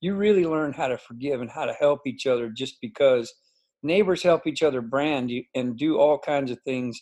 you 0.00 0.14
really 0.14 0.44
learn 0.44 0.72
how 0.72 0.88
to 0.88 0.98
forgive 0.98 1.40
and 1.40 1.50
how 1.50 1.64
to 1.64 1.72
help 1.72 2.00
each 2.06 2.26
other 2.26 2.50
just 2.50 2.80
because 2.82 3.32
neighbors 3.84 4.22
help 4.22 4.46
each 4.46 4.62
other 4.62 4.80
brand 4.80 5.30
and 5.54 5.76
do 5.76 5.98
all 5.98 6.18
kinds 6.18 6.50
of 6.50 6.58
things 6.62 6.98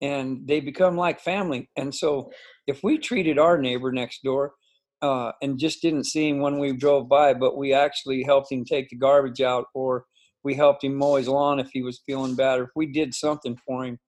and 0.00 0.40
they 0.48 0.58
become 0.58 0.96
like 0.96 1.20
family. 1.20 1.70
And 1.76 1.94
so 1.94 2.32
if 2.66 2.82
we 2.82 2.98
treated 2.98 3.38
our 3.38 3.56
neighbor 3.58 3.92
next 3.92 4.24
door 4.24 4.54
uh, 5.00 5.32
and 5.40 5.58
just 5.58 5.80
didn't 5.80 6.06
see 6.06 6.28
him 6.28 6.40
when 6.40 6.58
we 6.58 6.72
drove 6.72 7.08
by, 7.08 7.34
but 7.34 7.56
we 7.56 7.72
actually 7.72 8.24
helped 8.24 8.50
him 8.50 8.64
take 8.64 8.88
the 8.88 8.96
garbage 8.96 9.40
out 9.40 9.66
or 9.74 10.04
we 10.42 10.54
helped 10.54 10.82
him 10.82 10.96
mow 10.96 11.16
his 11.16 11.28
lawn 11.28 11.60
if 11.60 11.68
he 11.72 11.82
was 11.82 12.02
feeling 12.04 12.34
bad 12.34 12.58
or 12.58 12.64
if 12.64 12.70
we 12.74 12.90
did 12.90 13.14
something 13.14 13.56
for 13.64 13.84
him, 13.84 13.98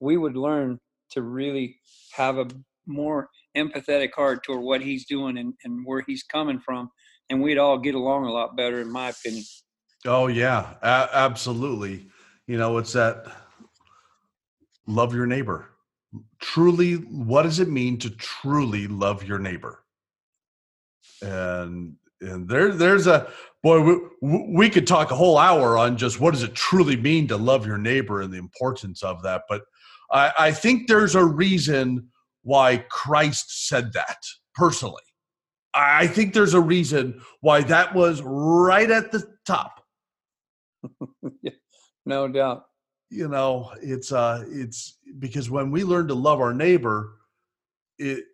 we 0.00 0.16
would 0.16 0.36
learn 0.36 0.80
to 1.12 1.22
really 1.22 1.76
have 2.14 2.38
a 2.38 2.48
more 2.86 3.28
empathetic 3.56 4.10
heart 4.14 4.42
toward 4.44 4.62
what 4.62 4.82
he's 4.82 5.06
doing 5.06 5.38
and, 5.38 5.54
and 5.64 5.86
where 5.86 6.02
he's 6.06 6.24
coming 6.24 6.60
from 6.60 6.90
and 7.30 7.42
we'd 7.42 7.58
all 7.58 7.78
get 7.78 7.94
along 7.94 8.24
a 8.24 8.32
lot 8.32 8.56
better 8.56 8.80
in 8.80 8.90
my 8.90 9.08
opinion 9.08 9.44
oh 10.06 10.26
yeah 10.28 10.74
a- 10.82 11.10
absolutely. 11.12 12.06
You 12.46 12.58
know 12.58 12.78
it's 12.78 12.92
that 12.92 13.26
love 14.86 15.14
your 15.14 15.26
neighbor. 15.26 15.70
Truly 16.40 16.94
what 16.94 17.42
does 17.42 17.60
it 17.60 17.68
mean 17.68 17.98
to 17.98 18.10
truly 18.10 18.86
love 18.86 19.24
your 19.24 19.38
neighbor? 19.38 19.84
And 21.22 21.96
and 22.20 22.48
there 22.48 22.72
there's 22.72 23.06
a 23.06 23.30
boy 23.62 23.82
we, 23.82 23.98
we 24.48 24.70
could 24.70 24.86
talk 24.86 25.10
a 25.10 25.16
whole 25.16 25.38
hour 25.38 25.76
on 25.76 25.96
just 25.96 26.20
what 26.20 26.32
does 26.32 26.42
it 26.42 26.54
truly 26.54 26.96
mean 26.96 27.28
to 27.28 27.36
love 27.36 27.66
your 27.66 27.78
neighbor 27.78 28.22
and 28.22 28.32
the 28.32 28.38
importance 28.38 29.02
of 29.02 29.22
that 29.22 29.42
but 29.50 29.62
i 30.12 30.32
i 30.38 30.50
think 30.50 30.88
there's 30.88 31.14
a 31.14 31.22
reason 31.22 32.08
why 32.42 32.78
christ 32.88 33.68
said 33.68 33.92
that 33.92 34.16
personally. 34.56 35.02
I 35.74 36.06
think 36.06 36.32
there's 36.32 36.54
a 36.54 36.60
reason 36.60 37.20
why 37.42 37.60
that 37.64 37.94
was 37.94 38.22
right 38.22 38.90
at 38.90 39.12
the 39.12 39.24
top 39.44 39.84
no 42.06 42.28
doubt. 42.28 42.66
You 43.10 43.28
know 43.28 43.72
it's 43.80 44.10
uh 44.10 44.44
it's 44.48 44.98
because 45.18 45.48
when 45.48 45.70
we 45.70 45.84
learn 45.84 46.08
to 46.08 46.14
love 46.14 46.40
our 46.40 46.52
neighbor 46.52 47.18
it 47.98 48.24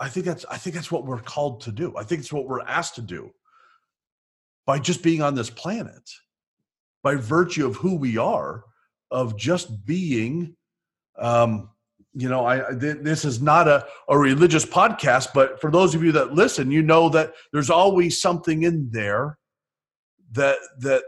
i 0.00 0.08
think 0.08 0.24
that's 0.24 0.46
i 0.50 0.56
think 0.56 0.74
that's 0.74 0.90
what 0.90 1.04
we're 1.04 1.20
called 1.20 1.60
to 1.62 1.72
do. 1.72 1.94
I 1.96 2.02
think 2.02 2.20
it's 2.20 2.32
what 2.32 2.46
we're 2.46 2.62
asked 2.62 2.94
to 2.96 3.02
do. 3.02 3.30
By 4.64 4.78
just 4.78 5.02
being 5.02 5.22
on 5.22 5.34
this 5.34 5.50
planet 5.50 6.10
by 7.06 7.14
virtue 7.14 7.64
of 7.64 7.76
who 7.76 7.94
we 7.94 8.18
are 8.18 8.64
of 9.12 9.36
just 9.36 9.86
being 9.86 10.56
um 11.18 11.70
you 12.14 12.28
know 12.28 12.44
i 12.44 12.58
th- 12.80 12.98
this 13.02 13.24
is 13.24 13.40
not 13.40 13.68
a, 13.68 13.86
a 14.08 14.18
religious 14.18 14.64
podcast 14.64 15.28
but 15.32 15.60
for 15.60 15.70
those 15.70 15.94
of 15.94 16.02
you 16.02 16.10
that 16.10 16.34
listen 16.34 16.68
you 16.68 16.82
know 16.82 17.08
that 17.08 17.32
there's 17.52 17.70
always 17.70 18.20
something 18.20 18.64
in 18.64 18.90
there 18.90 19.38
that 20.32 20.56
that 20.80 21.04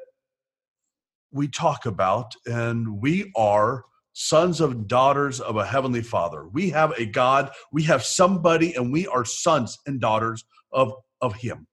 we 1.30 1.48
talk 1.48 1.86
about, 1.86 2.34
and 2.46 3.00
we 3.00 3.32
are 3.36 3.84
sons 4.12 4.60
and 4.60 4.88
daughters 4.88 5.40
of 5.40 5.56
a 5.56 5.66
heavenly 5.66 6.02
father. 6.02 6.48
We 6.48 6.70
have 6.70 6.92
a 6.98 7.06
God, 7.06 7.50
we 7.72 7.84
have 7.84 8.02
somebody, 8.02 8.74
and 8.74 8.92
we 8.92 9.06
are 9.06 9.24
sons 9.24 9.78
and 9.86 10.00
daughters 10.00 10.44
of, 10.72 10.92
of 11.20 11.34
Him. 11.34 11.66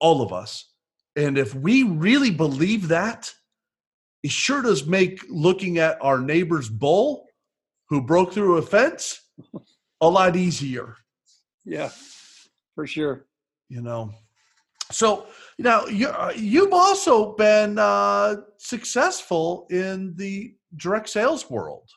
All 0.00 0.22
of 0.22 0.32
us. 0.32 0.72
And 1.14 1.38
if 1.38 1.54
we 1.54 1.82
really 1.82 2.30
believe 2.30 2.88
that, 2.88 3.32
it 4.22 4.30
sure 4.30 4.62
does 4.62 4.86
make 4.86 5.24
looking 5.28 5.78
at 5.78 5.98
our 6.00 6.18
neighbor's 6.18 6.68
bull 6.68 7.26
who 7.88 8.02
broke 8.02 8.32
through 8.32 8.58
a 8.58 8.62
fence 8.62 9.20
a 10.00 10.08
lot 10.08 10.36
easier. 10.36 10.96
Yeah, 11.64 11.90
for 12.74 12.86
sure. 12.86 13.26
You 13.68 13.82
know, 13.82 14.12
so 14.90 15.26
now 15.58 15.86
you 15.86 16.08
uh, 16.08 16.32
you've 16.36 16.72
also 16.72 17.34
been 17.34 17.78
uh, 17.78 18.36
successful 18.58 19.66
in 19.70 20.14
the 20.16 20.54
direct 20.76 21.08
sales 21.08 21.50
world. 21.50 21.88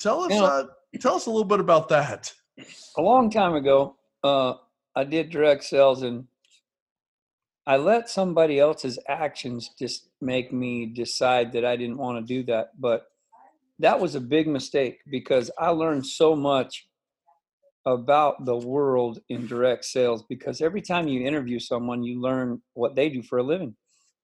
Tell 0.00 0.24
us, 0.24 0.32
uh, 0.32 0.64
tell 1.00 1.14
us 1.14 1.26
a 1.26 1.30
little 1.30 1.44
bit 1.44 1.60
about 1.60 1.88
that. 1.90 2.32
A 2.96 3.02
long 3.02 3.30
time 3.30 3.54
ago, 3.54 3.96
uh, 4.24 4.54
I 4.94 5.04
did 5.04 5.30
direct 5.30 5.64
sales, 5.64 6.02
and 6.02 6.24
I 7.66 7.76
let 7.76 8.08
somebody 8.08 8.58
else's 8.58 8.98
actions 9.08 9.70
just 9.78 10.08
make 10.20 10.52
me 10.52 10.86
decide 10.86 11.52
that 11.52 11.64
I 11.64 11.76
didn't 11.76 11.98
want 11.98 12.18
to 12.18 12.34
do 12.34 12.44
that. 12.46 12.70
But 12.78 13.06
that 13.78 13.98
was 13.98 14.14
a 14.14 14.20
big 14.20 14.48
mistake 14.48 14.98
because 15.10 15.50
I 15.58 15.68
learned 15.68 16.06
so 16.06 16.34
much 16.34 16.86
about 17.86 18.44
the 18.44 18.56
world 18.56 19.20
in 19.28 19.46
direct 19.46 19.84
sales 19.84 20.24
because 20.28 20.60
every 20.60 20.82
time 20.82 21.06
you 21.06 21.24
interview 21.24 21.60
someone, 21.60 22.02
you 22.02 22.20
learn 22.20 22.60
what 22.74 22.96
they 22.96 23.08
do 23.08 23.22
for 23.22 23.38
a 23.38 23.44
living. 23.44 23.76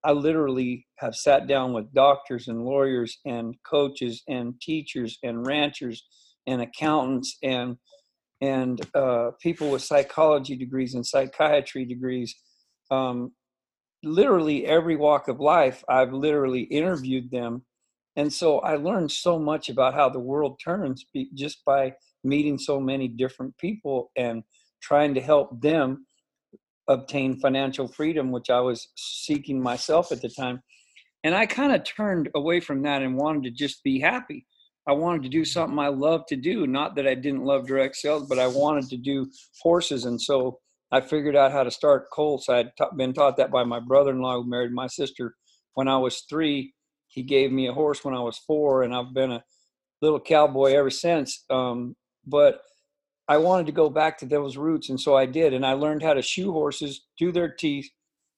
I 0.05 0.11
literally 0.12 0.85
have 0.98 1.14
sat 1.14 1.46
down 1.46 1.72
with 1.72 1.94
doctors 1.94 2.48
and 2.48 2.64
lawyers 2.64 3.18
and 3.25 3.55
coaches 3.64 4.22
and 4.29 4.61
teachers 4.61 5.16
and 5.22 5.46
ranchers 5.46 6.05
and 6.46 6.61
accountants 6.61 7.38
and 7.42 7.77
and 8.40 8.85
uh, 8.96 9.31
people 9.40 9.70
with 9.70 9.83
psychology 9.83 10.57
degrees 10.57 10.94
and 10.94 11.07
psychiatry 11.07 11.85
degrees. 11.85 12.35
Um, 12.90 13.31
literally 14.03 14.66
every 14.66 14.96
walk 14.96 15.29
of 15.29 15.38
life, 15.38 15.85
I've 15.88 16.12
literally 16.12 16.62
interviewed 16.62 17.31
them, 17.31 17.64
and 18.16 18.33
so 18.33 18.59
I 18.59 18.75
learned 18.75 19.12
so 19.12 19.38
much 19.38 19.68
about 19.68 19.94
how 19.94 20.09
the 20.09 20.18
world 20.18 20.59
turns 20.64 21.07
just 21.35 21.64
by 21.64 21.92
meeting 22.24 22.58
so 22.58 22.80
many 22.80 23.08
different 23.08 23.56
people 23.58 24.11
and 24.16 24.42
trying 24.82 25.14
to 25.14 25.20
help 25.20 25.61
them 25.61 26.06
obtain 26.88 27.38
financial 27.38 27.88
freedom, 27.88 28.30
which 28.30 28.50
I 28.50 28.61
was 28.61 28.88
seeking 28.96 29.61
myself 29.62 30.12
at 30.12 30.20
the 30.20 30.28
time. 30.28 30.62
And 31.24 31.35
I 31.35 31.46
kind 31.46 31.72
of 31.72 31.85
turned 31.85 32.28
away 32.35 32.61
from 32.61 32.82
that 32.82 33.02
and 33.02 33.16
wanted 33.16 33.44
to 33.44 33.50
just 33.50 33.82
be 33.85 34.00
happy. 34.00 34.46
I 34.88 34.92
wanted 34.92 35.22
to 35.22 35.28
do 35.28 35.44
something 35.44 35.78
I 35.78 35.88
loved 35.88 36.26
to 36.28 36.37
do. 36.37 36.66
Not 36.66 36.96
that 36.96 37.06
I 37.06 37.14
didn't 37.14 37.44
love 37.44 37.68
direct 37.68 37.96
sales, 37.96 38.26
but 38.28 38.40
I 38.40 38.48
wanted 38.48 38.88
to 38.90 38.96
do 38.96 39.30
horses. 39.61 40.04
And 40.04 40.20
so 40.20 40.58
I 40.90 41.00
figured 41.00 41.37
out 41.37 41.52
how 41.52 41.62
to 41.62 41.70
start 41.70 42.11
colts. 42.12 42.48
I 42.48 42.56
had 42.56 42.72
been 42.96 43.12
taught 43.12 43.37
that 43.37 43.52
by 43.52 43.62
my 43.62 43.78
brother 43.78 44.11
in 44.11 44.20
law 44.20 44.42
who 44.42 44.50
married 44.50 44.72
my 44.72 44.88
sister 44.88 45.37
when 45.74 45.87
I 45.87 45.98
was 45.98 46.24
three. 46.28 46.74
He 47.06 47.22
gave 47.22 47.52
me 47.52 47.68
a 47.68 47.72
horse 47.72 48.04
when 48.04 48.14
I 48.14 48.20
was 48.20 48.38
four, 48.38 48.82
and 48.82 48.94
I've 48.94 49.14
been 49.14 49.32
a 49.32 49.44
little 50.00 50.18
cowboy 50.20 50.72
ever 50.72 50.90
since. 50.90 51.44
Um, 51.48 51.94
but 52.26 52.62
I 53.28 53.38
wanted 53.38 53.66
to 53.66 53.72
go 53.72 53.88
back 53.88 54.18
to 54.18 54.26
those 54.26 54.56
roots, 54.56 54.88
and 54.88 55.00
so 55.00 55.16
I 55.16 55.26
did. 55.26 55.54
And 55.54 55.64
I 55.64 55.72
learned 55.72 56.02
how 56.02 56.14
to 56.14 56.22
shoe 56.22 56.52
horses, 56.52 57.06
do 57.18 57.32
their 57.32 57.48
teeth, 57.48 57.88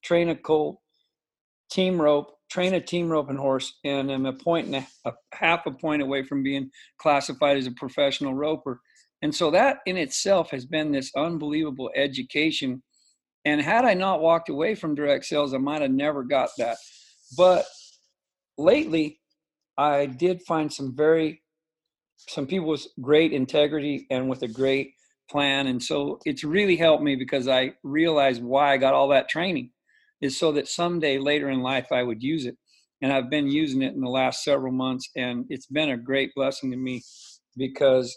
train 0.03 0.29
a 0.29 0.37
colt, 0.37 0.79
team 1.71 2.01
rope, 2.01 2.35
train 2.51 2.75
a 2.75 2.81
team 2.81 3.09
roping 3.09 3.37
horse, 3.37 3.79
and 3.85 4.11
I'm 4.11 4.27
a 4.27 4.33
point 4.33 4.67
and 4.67 4.77
a, 4.77 4.87
a 5.09 5.13
half 5.33 5.67
a 5.67 5.71
point 5.71 6.03
away 6.03 6.23
from 6.23 6.43
being 6.43 6.71
classified 6.99 7.57
as 7.57 7.67
a 7.67 7.73
professional 7.73 8.35
roper. 8.35 8.81
And 9.23 9.35
so 9.35 9.51
that 9.53 9.79
in 9.87 9.97
itself 9.97 10.51
has 10.51 10.67
been 10.67 10.93
this 10.93 11.11
unbelievable 11.17 11.91
education. 11.97 12.83
And 13.47 13.61
had 13.61 13.85
I 13.85 13.95
not 13.95 14.21
walked 14.21 14.51
away 14.51 14.75
from 14.75 14.95
direct 14.95 15.25
sales, 15.25 15.55
I 15.55 15.59
might 15.59 15.83
have 15.83 15.91
never 15.91 16.23
got 16.23 16.51
that. 16.59 16.77
But 17.37 17.65
lately, 18.59 19.21
I 19.79 20.07
did 20.07 20.43
find 20.43 20.73
some 20.73 20.95
very 20.95 21.43
some 22.29 22.47
people 22.47 22.69
with 22.69 22.87
great 23.01 23.33
integrity 23.33 24.07
and 24.11 24.29
with 24.29 24.43
a 24.43 24.49
great 24.49 24.95
plan. 25.31 25.67
And 25.67 25.83
so 25.83 26.19
it's 26.25 26.45
really 26.45 26.77
helped 26.77 27.03
me 27.03 27.17
because 27.17 27.49
I 27.49 27.75
realized 27.83 28.43
why 28.43 28.73
I 28.73 28.77
got 28.77 28.95
all 28.95 29.09
that 29.09 29.29
training 29.29 29.71
is 30.21 30.39
so 30.39 30.53
that 30.53 30.69
someday 30.69 31.19
later 31.19 31.51
in 31.51 31.61
life 31.61 31.93
I 31.93 32.03
would 32.03 32.23
use 32.23 32.47
it. 32.47 32.57
And 33.03 33.13
I've 33.13 33.29
been 33.29 33.51
using 33.51 33.83
it 33.83 33.95
in 33.95 34.01
the 34.01 34.09
last 34.09 34.45
several 34.45 34.73
months, 34.73 35.11
and 35.15 35.45
it's 35.51 35.67
been 35.67 35.91
a 35.91 35.97
great 35.97 36.35
blessing 36.35 36.71
to 36.71 36.77
me 36.77 37.03
because 37.57 38.17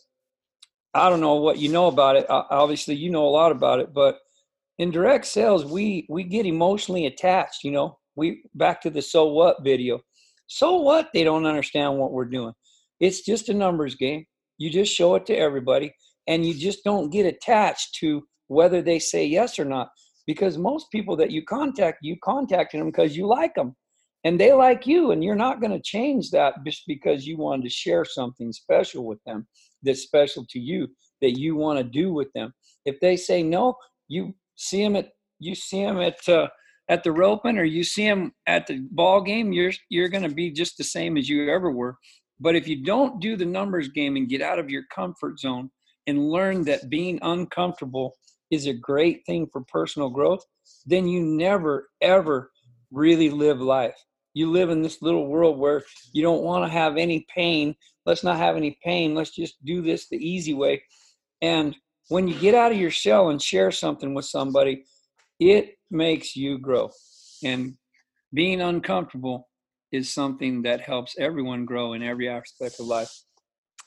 I 0.93 1.09
don't 1.09 1.19
know 1.19 1.35
what 1.35 1.57
you 1.57 1.69
know 1.69 1.87
about 1.87 2.15
it. 2.15 2.25
Obviously, 2.29 2.95
you 2.95 3.09
know 3.09 3.25
a 3.25 3.29
lot 3.29 3.51
about 3.51 3.79
it, 3.79 3.93
but 3.93 4.19
in 4.77 4.91
direct 4.91 5.25
sales, 5.25 5.65
we 5.65 6.05
we 6.09 6.23
get 6.23 6.45
emotionally 6.45 7.05
attached. 7.05 7.63
You 7.63 7.71
know, 7.71 7.99
we 8.15 8.43
back 8.55 8.79
to 8.81 8.89
the 8.89 9.01
so 9.01 9.25
what 9.25 9.63
video. 9.63 9.99
So 10.47 10.77
what? 10.77 11.09
They 11.13 11.25
don't 11.25 11.45
understand 11.45 11.97
what 11.97 12.13
we're 12.13 12.25
doing. 12.25 12.53
It's 12.99 13.21
just 13.21 13.49
a 13.49 13.53
numbers 13.53 13.95
game. 13.95 14.25
You 14.57 14.69
just 14.69 14.93
show 14.93 15.15
it 15.15 15.25
to 15.27 15.35
everybody 15.35 15.93
and 16.27 16.45
you 16.45 16.53
just 16.53 16.83
don't 16.83 17.09
get 17.09 17.25
attached 17.25 17.95
to 17.99 18.23
whether 18.47 18.81
they 18.81 18.99
say 18.99 19.25
yes 19.25 19.59
or 19.59 19.65
not. 19.65 19.89
Because 20.25 20.57
most 20.57 20.87
people 20.91 21.15
that 21.17 21.31
you 21.31 21.43
contact, 21.45 21.99
you 22.01 22.17
contacted 22.23 22.81
them 22.81 22.87
because 22.87 23.15
you 23.15 23.27
like 23.27 23.55
them 23.55 23.75
and 24.23 24.39
they 24.39 24.51
like 24.51 24.85
you, 24.85 25.11
and 25.11 25.23
you're 25.23 25.35
not 25.35 25.61
going 25.61 25.71
to 25.71 25.81
change 25.81 26.31
that 26.31 26.55
just 26.65 26.83
because 26.85 27.25
you 27.25 27.37
wanted 27.37 27.63
to 27.63 27.69
share 27.69 28.03
something 28.03 28.51
special 28.51 29.05
with 29.05 29.19
them 29.25 29.47
that's 29.83 30.01
special 30.01 30.45
to 30.49 30.59
you 30.59 30.87
that 31.21 31.39
you 31.39 31.55
want 31.55 31.77
to 31.77 31.83
do 31.83 32.11
with 32.11 32.27
them. 32.33 32.53
If 32.85 32.99
they 32.99 33.15
say 33.15 33.43
no, 33.43 33.75
you 34.09 34.33
see 34.55 34.83
them 34.83 34.95
at 34.95 35.09
you 35.39 35.55
see 35.55 35.83
them 35.83 36.01
at 36.01 36.27
uh, 36.27 36.47
at 36.89 37.03
the 37.03 37.11
roping 37.11 37.57
or 37.57 37.63
you 37.63 37.83
see 37.83 38.05
them 38.05 38.33
at 38.47 38.67
the 38.67 38.85
ball 38.91 39.21
game, 39.21 39.53
you're 39.53 39.71
you're 39.89 40.09
going 40.09 40.27
to 40.27 40.35
be 40.35 40.51
just 40.51 40.77
the 40.77 40.83
same 40.83 41.15
as 41.15 41.29
you 41.29 41.49
ever 41.49 41.71
were. 41.71 41.95
But 42.39 42.55
if 42.55 42.67
you 42.67 42.83
don't 42.83 43.19
do 43.19 43.35
the 43.35 43.45
numbers 43.45 43.89
game 43.89 44.15
and 44.15 44.29
get 44.29 44.41
out 44.41 44.59
of 44.59 44.69
your 44.69 44.83
comfort 44.93 45.39
zone 45.39 45.69
and 46.05 46.29
learn 46.29 46.63
that 46.65 46.89
being 46.89 47.19
uncomfortable 47.21 48.15
is 48.51 48.67
a 48.67 48.73
great 48.73 49.25
thing 49.25 49.47
for 49.51 49.61
personal 49.67 50.09
growth, 50.09 50.43
then 50.85 51.07
you 51.07 51.21
never, 51.21 51.89
ever 52.01 52.51
really 52.91 53.29
live 53.29 53.59
life. 53.59 53.95
You 54.33 54.51
live 54.51 54.69
in 54.69 54.81
this 54.81 55.01
little 55.01 55.27
world 55.27 55.57
where 55.57 55.83
you 56.13 56.21
don't 56.21 56.43
want 56.43 56.63
to 56.63 56.71
have 56.71 56.95
any 56.95 57.25
pain. 57.33 57.75
Let's 58.05 58.23
not 58.23 58.37
have 58.37 58.55
any 58.55 58.77
pain. 58.83 59.15
Let's 59.15 59.31
just 59.31 59.55
do 59.65 59.81
this 59.81 60.07
the 60.07 60.17
easy 60.17 60.53
way. 60.53 60.83
And 61.41 61.75
when 62.09 62.27
you 62.27 62.35
get 62.35 62.55
out 62.55 62.71
of 62.71 62.77
your 62.77 62.91
shell 62.91 63.29
and 63.29 63.41
share 63.41 63.71
something 63.71 64.13
with 64.13 64.25
somebody, 64.25 64.85
it 65.39 65.75
makes 65.89 66.35
you 66.35 66.59
grow. 66.59 66.91
And 67.43 67.77
being 68.33 68.61
uncomfortable 68.61 69.47
is 69.91 70.13
something 70.13 70.61
that 70.63 70.81
helps 70.81 71.15
everyone 71.17 71.65
grow 71.65 71.93
in 71.93 72.03
every 72.03 72.29
aspect 72.29 72.79
of 72.79 72.87
life. 72.87 73.11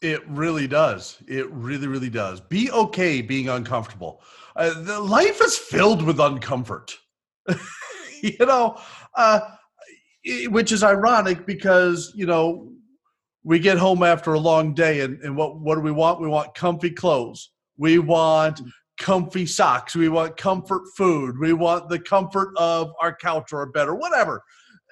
It 0.02 0.26
really 0.28 0.66
does. 0.66 1.18
It 1.28 1.50
really, 1.50 1.86
really 1.86 2.08
does. 2.08 2.40
Be 2.40 2.70
okay 2.70 3.20
being 3.20 3.48
uncomfortable. 3.50 4.22
Uh, 4.56 4.82
the 4.82 4.98
life 4.98 5.40
is 5.42 5.58
filled 5.58 6.02
with 6.02 6.16
uncomfort. 6.16 6.94
you 8.22 8.46
know, 8.46 8.80
uh, 9.14 9.40
which 10.46 10.72
is 10.72 10.82
ironic 10.82 11.46
because 11.46 12.12
you 12.14 12.26
know 12.26 12.72
we 13.42 13.58
get 13.58 13.78
home 13.78 14.02
after 14.02 14.34
a 14.34 14.40
long 14.40 14.74
day, 14.74 15.00
and, 15.00 15.20
and 15.22 15.36
what 15.36 15.60
what 15.60 15.74
do 15.74 15.80
we 15.82 15.92
want? 15.92 16.20
We 16.20 16.28
want 16.28 16.54
comfy 16.54 16.90
clothes. 16.90 17.50
We 17.76 17.98
want 17.98 18.60
comfy 18.98 19.46
socks. 19.46 19.96
We 19.96 20.08
want 20.08 20.36
comfort 20.36 20.82
food. 20.96 21.38
We 21.38 21.52
want 21.52 21.88
the 21.88 21.98
comfort 21.98 22.50
of 22.56 22.92
our 23.00 23.14
couch 23.14 23.52
or 23.52 23.62
a 23.62 23.66
bed 23.66 23.88
or 23.88 23.94
whatever. 23.94 24.42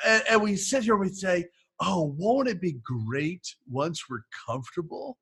And, 0.07 0.23
and 0.31 0.43
we 0.43 0.57
sit 0.57 0.85
here 0.85 0.95
and 0.95 1.03
we 1.03 1.09
say, 1.09 1.47
oh, 1.81 2.15
won't 2.17 2.49
it 2.49 2.61
be 2.61 2.79
great 2.83 3.47
once 3.71 4.09
we're 4.09 4.25
comfortable? 4.47 5.19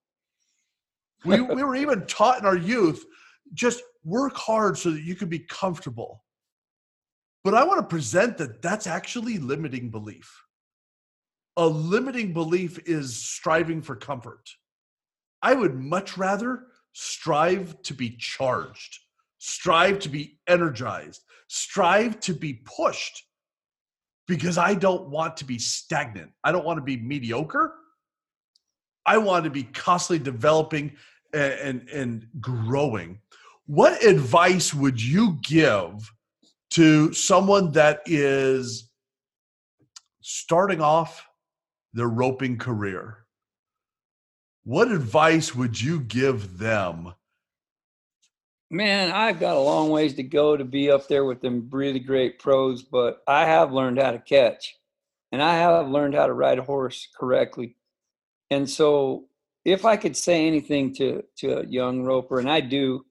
We, 1.25 1.41
we 1.41 1.63
were 1.63 1.77
even 1.77 2.07
taught 2.07 2.39
in 2.39 2.47
our 2.47 2.57
youth 2.57 3.05
just 3.55 3.83
work 4.05 4.37
hard 4.37 4.79
so 4.79 4.91
that 4.91 5.03
you 5.03 5.15
can 5.15 5.29
be 5.29 5.41
comfortable. 5.41 6.25
But 7.45 7.55
I 7.55 7.65
want 7.65 7.81
to 7.81 7.87
present 7.87 8.39
that 8.39 8.61
that's 8.63 8.87
actually 8.87 9.39
limiting 9.39 9.91
belief. 9.91 10.43
A 11.57 11.67
limiting 11.67 12.33
belief 12.33 12.79
is 12.87 13.17
striving 13.17 13.83
for 13.83 13.97
comfort. 13.97 14.51
I 15.43 15.55
would 15.55 15.75
much 15.75 16.19
rather 16.19 16.65
strive 16.93 17.81
to 17.83 17.95
be 17.95 18.17
charged, 18.19 18.99
strive 19.39 20.01
to 20.01 20.09
be 20.09 20.39
energized, 20.49 21.23
strive 21.49 22.19
to 22.21 22.35
be 22.35 22.63
pushed 22.65 23.23
because 24.27 24.59
I 24.59 24.75
don't 24.75 25.09
want 25.09 25.37
to 25.39 25.45
be 25.45 25.59
stagnant. 25.59 26.33
I 26.43 26.53
don't 26.53 26.65
want 26.65 26.79
to 26.79 26.83
be 26.83 26.97
mediocre. 26.97 27.75
I 29.05 29.19
want 29.19 29.45
to 29.45 29.51
be 29.51 29.63
constantly 29.63 30.25
developing 30.25 30.97
and, 31.33 31.53
and, 31.53 31.89
and 31.91 32.27
growing. 32.41 33.21
What 33.67 34.05
advice 34.05 34.75
would 34.75 35.03
you 35.03 35.39
give 35.43 36.13
to 36.71 37.13
someone 37.13 37.73
that 37.73 38.03
is 38.07 38.91
starting 40.21 40.81
off 40.81 41.25
their 41.95 42.09
roping 42.09 42.59
career? 42.59 43.19
What 44.65 44.91
advice 44.91 45.55
would 45.55 45.81
you 45.81 46.01
give 46.01 46.59
them? 46.59 47.15
Man, 48.71 49.13
I've 49.13 49.39
got 49.39 49.57
a 49.57 49.61
long 49.61 49.91
ways 49.91 50.15
to 50.15 50.25
go 50.25 50.57
to 50.57 50.65
be 50.65 50.91
up 50.91 51.07
there 51.09 51.25
with 51.25 51.41
them 51.41 51.69
really 51.71 52.01
great 52.01 52.41
pros, 52.41 52.83
but 52.83 53.23
I 53.29 53.47
have 53.47 53.73
learned 53.73 54.01
how 54.01 54.11
to 54.11 54.19
catch 54.19 54.77
and 55.31 55.43
I 55.43 55.55
have 55.57 55.89
learned 55.89 56.15
how 56.15 56.27
to 56.27 56.33
ride 56.33 56.59
a 56.59 56.65
horse 56.65 57.09
correctly. 57.19 57.77
And 58.51 58.69
so 58.69 59.27
if 59.65 59.85
I 59.85 59.97
could 59.97 60.17
say 60.17 60.47
anything 60.47 60.95
to 60.97 61.23
to 61.39 61.61
a 61.61 61.67
young 61.67 62.03
roper, 62.03 62.41
and 62.41 62.51
I 62.51 62.61
do, 62.61 63.05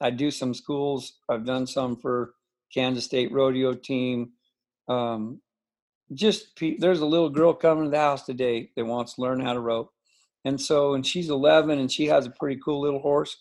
I 0.00 0.10
do 0.10 0.30
some 0.30 0.54
schools. 0.54 1.14
I've 1.28 1.46
done 1.46 1.66
some 1.66 1.96
for 1.96 2.34
Kansas 2.72 3.04
State 3.04 3.32
rodeo 3.32 3.74
team. 3.74 4.32
Um, 4.88 5.40
just 6.14 6.58
there's 6.78 7.00
a 7.00 7.06
little 7.06 7.30
girl 7.30 7.52
coming 7.52 7.84
to 7.84 7.90
the 7.90 7.98
house 7.98 8.24
today 8.24 8.70
that 8.76 8.86
wants 8.86 9.14
to 9.14 9.22
learn 9.22 9.40
how 9.40 9.52
to 9.52 9.60
rope 9.60 9.92
and 10.44 10.60
so 10.60 10.94
and 10.94 11.06
she's 11.06 11.28
11 11.28 11.78
and 11.78 11.92
she 11.92 12.06
has 12.06 12.26
a 12.26 12.30
pretty 12.30 12.60
cool 12.64 12.80
little 12.80 13.00
horse 13.00 13.36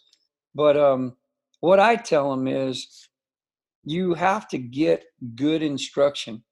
but 0.54 0.76
um 0.76 1.16
what 1.60 1.80
i 1.80 1.96
tell 1.96 2.32
them 2.32 2.48
is 2.48 3.08
you 3.84 4.14
have 4.14 4.48
to 4.48 4.58
get 4.58 5.06
good 5.36 5.62
instruction 5.62 6.44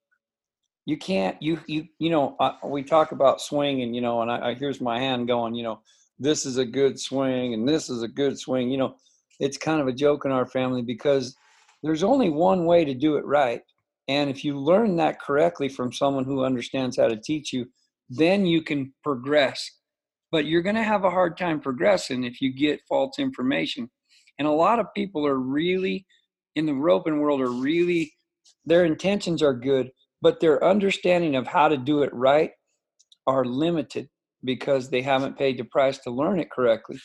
you 0.86 0.98
can't 0.98 1.41
you 1.41 1.60
you 1.68 1.86
you 2.00 2.10
know 2.10 2.36
uh, 2.39 2.54
we 2.63 2.84
talk 2.84 3.12
about 3.12 3.41
swinging 3.41 3.94
you 3.94 4.02
know 4.02 4.22
and 4.22 4.32
I, 4.32 4.50
I 4.50 4.54
here's 4.54 4.82
my 4.82 5.00
hand 5.00 5.28
going 5.28 5.56
you 5.56 5.63
know 5.63 5.82
this 6.20 6.46
is 6.46 6.58
a 6.58 6.65
good 6.65 7.00
swing 7.00 7.54
and 7.54 7.68
this 7.68 7.89
is 7.89 8.04
a 8.04 8.08
good 8.08 8.39
swing 8.39 8.70
you 8.70 8.78
know 8.78 8.96
it's 9.39 9.58
kind 9.58 9.82
of 9.82 9.88
a 9.88 9.94
joke 9.94 10.26
in 10.26 10.32
our 10.32 10.46
family 10.46 10.82
because 10.82 11.36
there's 11.84 12.04
only 12.04 12.30
one 12.30 12.65
way 12.65 12.86
to 12.86 12.94
do 12.94 13.18
it 13.18 13.26
right 13.26 13.62
and 14.08 14.30
if 14.30 14.46
you 14.46 14.58
learn 14.58 14.96
that 14.96 15.20
correctly 15.20 15.68
from 15.68 15.91
someone 15.91 16.24
who 16.24 16.46
understands 16.46 16.98
how 16.98 17.08
to 17.08 17.18
teach 17.18 17.52
you 17.52 17.65
then 18.10 18.46
you 18.46 18.62
can 18.62 18.94
progress 19.04 19.72
but 20.36 20.46
you're 20.46 20.62
going 20.62 20.76
to 20.76 20.84
have 20.84 21.06
a 21.06 21.10
hard 21.10 21.38
time 21.38 21.62
progressing 21.62 22.26
if 22.26 22.41
you 22.41 22.54
get 22.54 22.82
false 22.89 23.20
information. 23.20 23.89
And 24.39 24.48
a 24.48 24.52
lot 24.52 24.80
of 24.80 24.93
people 24.95 25.26
are 25.26 25.39
really 25.39 26.06
in 26.56 26.65
the 26.65 26.74
roping 26.74 27.19
world 27.19 27.41
are 27.41 27.52
really 27.52 28.13
their 28.65 28.86
intentions 28.86 29.41
are 29.41 29.54
good, 29.54 29.91
but 30.21 30.39
their 30.39 30.63
understanding 30.63 31.36
of 31.36 31.48
how 31.48 31.67
to 31.67 31.78
do 31.78 32.04
it 32.04 32.13
right 32.13 32.52
are 33.28 33.45
limited 33.45 34.10
because 34.43 34.89
they 34.89 35.02
haven't 35.02 35.38
paid 35.38 35.58
the 35.58 35.63
price 35.65 35.98
to 36.00 36.12
learn 36.12 36.39
it 36.39 36.52
correctly. 36.52 37.00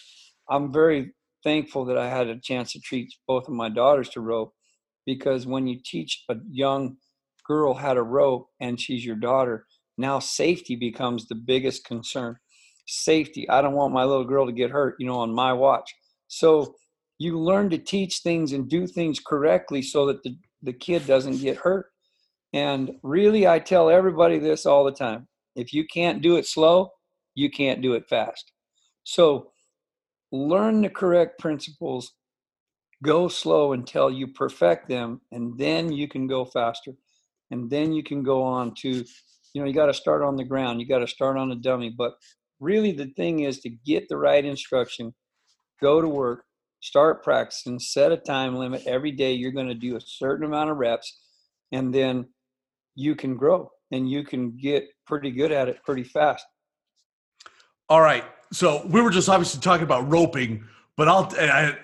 I'm 0.49 0.73
very 0.73 1.13
thankful 1.43 1.85
that 1.87 1.99
I 1.99 2.09
had 2.09 2.29
a 2.29 2.41
chance 2.41 2.73
to 2.73 2.81
teach 2.81 3.19
both 3.27 3.49
of 3.49 3.55
my 3.55 3.69
daughters 3.69 4.09
to 4.11 4.21
rope 4.21 4.53
because 5.07 5.47
when 5.47 5.67
you 5.67 5.81
teach 5.85 6.25
a 6.29 6.37
young 6.51 6.97
girl 7.47 7.75
how 7.75 7.95
to 7.95 8.03
rope 8.03 8.49
and 8.61 8.81
she's 8.81 9.05
your 9.05 9.17
daughter, 9.17 9.67
now 9.97 10.19
safety 10.19 10.77
becomes 10.77 11.27
the 11.27 11.35
biggest 11.35 11.85
concern 11.85 12.37
safety. 12.87 13.49
I 13.49 13.63
don't 13.63 13.75
want 13.75 13.95
my 13.95 14.05
little 14.05 14.25
girl 14.25 14.47
to 14.47 14.53
get 14.53 14.71
hurt, 14.71 14.97
you 14.99 15.07
know, 15.07 15.19
on 15.19 15.33
my 15.33 15.53
watch. 15.53 15.95
So 16.29 16.75
you 17.21 17.39
learn 17.39 17.69
to 17.69 17.77
teach 17.77 18.21
things 18.21 18.55
and 18.55 18.67
do 18.67 18.87
things 18.87 19.21
correctly 19.21 19.83
so 19.83 20.07
that 20.07 20.23
the, 20.23 20.35
the 20.63 20.73
kid 20.73 21.07
doesn't 21.07 21.43
get 21.43 21.59
hurt. 21.59 21.91
And 22.55 22.93
really, 23.03 23.47
I 23.47 23.59
tell 23.59 23.91
everybody 23.91 24.39
this 24.39 24.65
all 24.65 24.85
the 24.85 24.91
time 24.91 25.29
if 25.55 25.75
you 25.75 25.85
can't 25.87 26.23
do 26.23 26.37
it 26.37 26.47
slow, 26.47 26.91
you 27.35 27.51
can't 27.51 27.83
do 27.83 27.93
it 27.93 28.09
fast. 28.09 28.53
So 29.05 29.53
learn 30.33 30.81
the 30.81 30.89
correct 30.89 31.39
principles, 31.39 32.15
go 33.03 33.29
slow 33.29 33.75
until 33.75 34.11
you 34.11 34.29
perfect 34.29 34.89
them, 34.89 35.21
and 35.31 35.59
then 35.59 35.93
you 35.93 36.09
can 36.09 36.27
go 36.27 36.47
faster. 36.47 36.93
And 37.51 37.69
then 37.69 37.93
you 37.93 38.03
can 38.03 38.23
go 38.23 38.43
on 38.43 38.75
to, 38.77 39.05
you 39.53 39.61
know, 39.61 39.67
you 39.67 39.75
got 39.75 39.87
to 39.87 39.95
start 39.95 40.23
on 40.23 40.37
the 40.37 40.45
ground, 40.45 40.81
you 40.81 40.89
got 40.89 41.01
to 41.01 41.07
start 41.07 41.37
on 41.37 41.53
a 41.53 41.57
dummy, 41.57 41.91
but 41.91 42.15
really 42.61 42.93
the 42.93 43.13
thing 43.17 43.41
is 43.41 43.61
to 43.61 43.69
get 43.69 44.09
the 44.09 44.17
right 44.17 44.45
instruction, 44.45 45.13
go 45.83 46.01
to 46.01 46.09
work, 46.09 46.45
start 46.81 47.23
practicing, 47.23 47.79
set 47.79 48.13
a 48.13 48.17
time 48.17 48.57
limit. 48.57 48.83
Every 48.87 49.13
day 49.13 49.33
you're 49.33 49.53
going 49.53 49.69
to 49.69 49.75
do 49.75 49.97
a 49.97 50.01
certain 50.01 50.45
amount 50.47 50.71
of 50.71 50.79
reps, 50.79 51.21
and 51.73 51.95
then 51.95 52.27
you 52.95 53.15
can 53.15 53.37
grow 53.37 53.71
and 53.93 54.11
you 54.11 54.25
can 54.25 54.57
get 54.57 54.89
pretty 55.07 55.31
good 55.31 55.53
at 55.53 55.69
it 55.69 55.83
pretty 55.85 56.05
fast. 56.05 56.45
All 57.89 58.01
right. 58.01 58.25
So 58.53 58.87
we 58.87 59.01
were 59.01 59.11
just 59.11 59.29
obviously 59.29 59.61
talking 59.61 59.85
about 59.85 60.11
roping, 60.11 60.65
but 60.97 61.09
I'll 61.09 61.29
I 61.39 61.77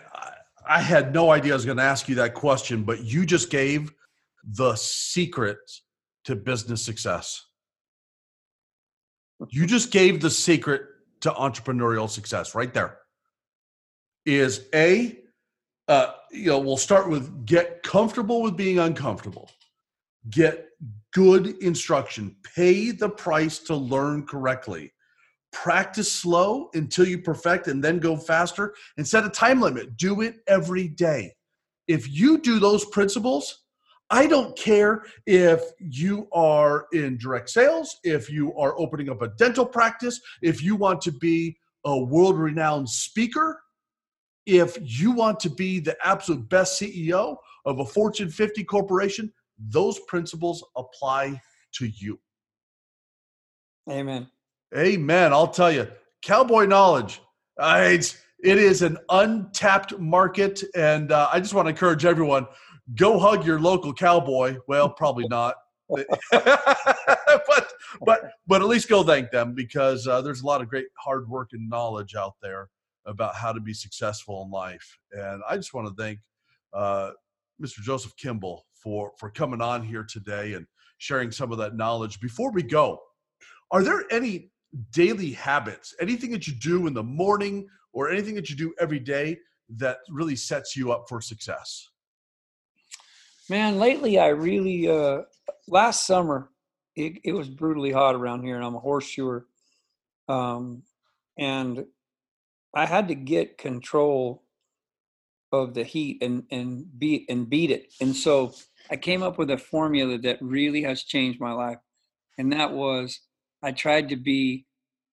I 0.68 0.80
had 0.80 1.14
no 1.14 1.30
idea 1.30 1.52
I 1.52 1.56
was 1.56 1.64
going 1.64 1.76
to 1.76 1.82
ask 1.84 2.08
you 2.08 2.16
that 2.16 2.34
question, 2.34 2.82
but 2.82 3.04
you 3.04 3.24
just 3.24 3.50
gave 3.50 3.92
the 4.44 4.74
secret 4.76 5.58
to 6.24 6.34
business 6.34 6.82
success. 6.82 7.44
You 9.50 9.66
just 9.66 9.92
gave 9.92 10.20
the 10.20 10.30
secret 10.30 10.82
to 11.20 11.30
entrepreneurial 11.30 12.08
success 12.08 12.54
right 12.54 12.72
there. 12.72 12.98
Is 14.26 14.66
a, 14.74 15.16
uh, 15.86 16.12
you 16.32 16.46
know, 16.46 16.58
we'll 16.58 16.76
start 16.76 17.08
with 17.08 17.46
get 17.46 17.82
comfortable 17.84 18.42
with 18.42 18.56
being 18.56 18.80
uncomfortable, 18.80 19.48
get 20.30 20.66
good 21.12 21.56
instruction, 21.62 22.34
pay 22.56 22.90
the 22.90 23.08
price 23.08 23.60
to 23.60 23.74
learn 23.74 24.26
correctly, 24.26 24.92
practice 25.52 26.10
slow 26.10 26.68
until 26.74 27.06
you 27.06 27.22
perfect, 27.22 27.68
and 27.68 27.82
then 27.82 28.00
go 28.00 28.16
faster, 28.16 28.74
and 28.96 29.06
set 29.06 29.24
a 29.24 29.30
time 29.30 29.60
limit. 29.60 29.96
Do 29.96 30.22
it 30.22 30.38
every 30.48 30.88
day. 30.88 31.32
If 31.86 32.10
you 32.10 32.38
do 32.38 32.58
those 32.58 32.84
principles, 32.86 33.62
I 34.10 34.26
don't 34.26 34.56
care 34.56 35.04
if 35.24 35.60
you 35.78 36.28
are 36.32 36.86
in 36.92 37.16
direct 37.16 37.48
sales, 37.48 37.96
if 38.02 38.28
you 38.28 38.52
are 38.56 38.78
opening 38.78 39.08
up 39.08 39.22
a 39.22 39.28
dental 39.28 39.66
practice, 39.66 40.20
if 40.42 40.62
you 40.62 40.74
want 40.74 41.00
to 41.02 41.12
be 41.12 41.56
a 41.84 41.96
world 41.96 42.36
renowned 42.38 42.88
speaker, 42.88 43.62
if 44.46 44.78
you 44.80 45.10
want 45.10 45.40
to 45.40 45.50
be 45.50 45.80
the 45.80 45.96
absolute 46.04 46.48
best 46.48 46.80
CEO 46.80 47.36
of 47.64 47.80
a 47.80 47.84
Fortune 47.84 48.30
50 48.30 48.64
corporation, 48.64 49.32
those 49.58 49.98
principles 50.00 50.64
apply 50.76 51.40
to 51.72 51.86
you. 51.86 52.18
Amen. 53.90 54.28
Amen. 54.76 55.32
I'll 55.32 55.48
tell 55.48 55.70
you, 55.72 55.88
cowboy 56.22 56.66
knowledge. 56.66 57.20
Uh, 57.58 57.80
it's, 57.82 58.18
it 58.42 58.58
is 58.58 58.82
an 58.82 58.98
untapped 59.08 59.98
market. 59.98 60.62
And 60.74 61.10
uh, 61.10 61.28
I 61.32 61.40
just 61.40 61.54
want 61.54 61.66
to 61.66 61.70
encourage 61.70 62.04
everyone 62.04 62.46
go 62.94 63.18
hug 63.18 63.44
your 63.44 63.60
local 63.60 63.92
cowboy. 63.92 64.58
Well, 64.68 64.88
probably 64.88 65.26
not. 65.30 65.56
but 66.32 67.72
but 68.04 68.30
but 68.48 68.60
at 68.60 68.66
least 68.66 68.88
go 68.88 69.04
thank 69.04 69.30
them 69.30 69.54
because 69.54 70.06
uh, 70.08 70.20
there's 70.20 70.42
a 70.42 70.46
lot 70.46 70.60
of 70.60 70.68
great 70.68 70.86
hard 70.98 71.28
work 71.28 71.50
and 71.52 71.70
knowledge 71.70 72.16
out 72.16 72.34
there 72.42 72.68
about 73.06 73.34
how 73.34 73.52
to 73.52 73.60
be 73.60 73.72
successful 73.72 74.42
in 74.44 74.50
life. 74.50 74.98
And 75.12 75.42
I 75.48 75.56
just 75.56 75.72
want 75.72 75.88
to 75.88 75.94
thank 76.02 76.18
uh, 76.72 77.12
Mr. 77.62 77.80
Joseph 77.80 78.16
Kimball 78.16 78.66
for 78.74 79.12
for 79.18 79.30
coming 79.30 79.60
on 79.60 79.82
here 79.82 80.04
today 80.04 80.54
and 80.54 80.66
sharing 80.98 81.30
some 81.30 81.52
of 81.52 81.58
that 81.58 81.76
knowledge. 81.76 82.20
Before 82.20 82.52
we 82.52 82.62
go, 82.62 83.00
are 83.70 83.82
there 83.82 84.04
any 84.10 84.50
daily 84.92 85.32
habits, 85.32 85.94
anything 86.00 86.30
that 86.30 86.46
you 86.46 86.54
do 86.54 86.86
in 86.86 86.94
the 86.94 87.02
morning 87.02 87.66
or 87.92 88.10
anything 88.10 88.34
that 88.34 88.50
you 88.50 88.56
do 88.56 88.74
every 88.78 88.98
day 88.98 89.38
that 89.76 89.98
really 90.10 90.36
sets 90.36 90.76
you 90.76 90.92
up 90.92 91.06
for 91.08 91.20
success? 91.20 91.88
Man, 93.48 93.78
lately 93.78 94.18
I 94.18 94.28
really 94.28 94.88
uh 94.88 95.22
last 95.68 96.06
summer 96.06 96.50
it, 96.94 97.18
it 97.24 97.32
was 97.32 97.48
brutally 97.48 97.92
hot 97.92 98.14
around 98.14 98.42
here 98.42 98.56
and 98.56 98.64
I'm 98.64 98.74
a 98.74 98.80
horseshoer. 98.80 99.46
Um 100.28 100.82
and 101.38 101.84
I 102.74 102.86
had 102.86 103.08
to 103.08 103.14
get 103.14 103.58
control 103.58 104.42
of 105.52 105.74
the 105.74 105.84
heat 105.84 106.22
and 106.22 106.44
and 106.50 106.86
beat 106.98 107.26
and 107.28 107.48
beat 107.48 107.70
it. 107.70 107.92
And 108.00 108.14
so 108.14 108.54
I 108.90 108.96
came 108.96 109.22
up 109.22 109.38
with 109.38 109.50
a 109.50 109.58
formula 109.58 110.18
that 110.18 110.38
really 110.40 110.82
has 110.82 111.02
changed 111.02 111.40
my 111.40 111.52
life. 111.52 111.78
And 112.38 112.52
that 112.52 112.72
was 112.72 113.20
I 113.62 113.72
tried 113.72 114.10
to 114.10 114.16
be 114.16 114.66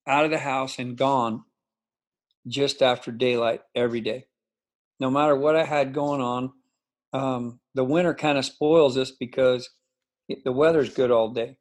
out 0.07 0.25
of 0.25 0.31
the 0.31 0.39
house 0.39 0.79
and 0.79 0.97
gone 0.97 1.45
just 2.49 2.83
after 2.83 3.13
daylight 3.13 3.61
every 3.75 4.01
day. 4.01 4.27
No 4.99 5.11
matter 5.11 5.37
what 5.37 5.57
I 5.57 5.65
had 5.65 5.95
going 5.95 6.21
on, 6.21 6.53
um, 7.13 7.61
the 7.75 7.85
winter 7.85 8.15
kind 8.15 8.39
of 8.39 8.45
spoils 8.45 8.97
us 8.97 9.13
because 9.13 9.69
the 10.45 10.53
weather's 10.53 10.93
good 10.93 11.11
all 11.11 11.29
day. 11.29 11.57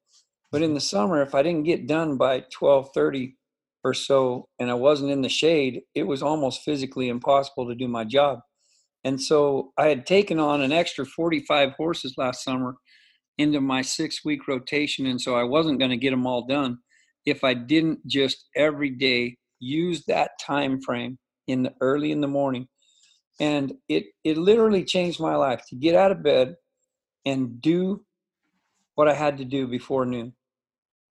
But 0.52 0.62
in 0.62 0.74
the 0.74 0.82
summer, 0.82 1.22
if 1.22 1.34
I 1.36 1.44
didn't 1.44 1.64
get 1.64 1.88
done 1.88 2.18
by 2.18 2.42
12:30 2.52 3.36
or 3.84 3.94
so 3.94 4.48
and 4.60 4.70
I 4.70 4.76
wasn't 4.76 5.12
in 5.12 5.22
the 5.22 5.30
shade, 5.30 5.82
it 5.96 6.04
was 6.04 6.22
almost 6.22 6.64
physically 6.64 7.10
impossible 7.10 7.68
to 7.68 7.76
do 7.76 7.88
my 7.88 8.04
job. 8.04 8.40
And 9.04 9.20
so 9.20 9.72
I 9.78 9.88
had 9.88 10.06
taken 10.06 10.40
on 10.40 10.62
an 10.62 10.72
extra 10.72 11.06
45 11.06 11.72
horses 11.74 12.14
last 12.18 12.44
summer 12.44 12.76
into 13.38 13.60
my 13.62 13.82
six 13.82 14.24
week 14.24 14.48
rotation. 14.48 15.08
And 15.08 15.20
so 15.20 15.36
I 15.36 15.44
wasn't 15.44 15.80
going 15.80 15.92
to 15.92 15.98
get 15.98 16.12
them 16.12 16.28
all 16.28 16.46
done 16.46 16.78
if 17.26 17.44
I 17.44 17.54
didn't 17.54 18.06
just 18.08 18.46
every 18.56 18.90
day 18.90 19.38
use 19.60 20.04
that 20.06 20.32
time 20.40 20.82
frame 20.82 21.18
in 21.48 21.64
the 21.64 21.74
early 21.82 22.12
in 22.12 22.22
the 22.22 22.28
morning. 22.28 22.68
And 23.40 23.74
it, 23.90 24.06
it 24.24 24.38
literally 24.38 24.84
changed 24.84 25.20
my 25.20 25.36
life 25.36 25.64
to 25.70 25.76
get 25.76 25.96
out 25.96 26.12
of 26.12 26.24
bed 26.24 26.56
and 27.26 27.62
do 27.62 28.06
what 28.96 29.08
I 29.08 29.14
had 29.14 29.38
to 29.38 29.46
do 29.46 29.68
before 29.68 30.06
noon 30.06 30.34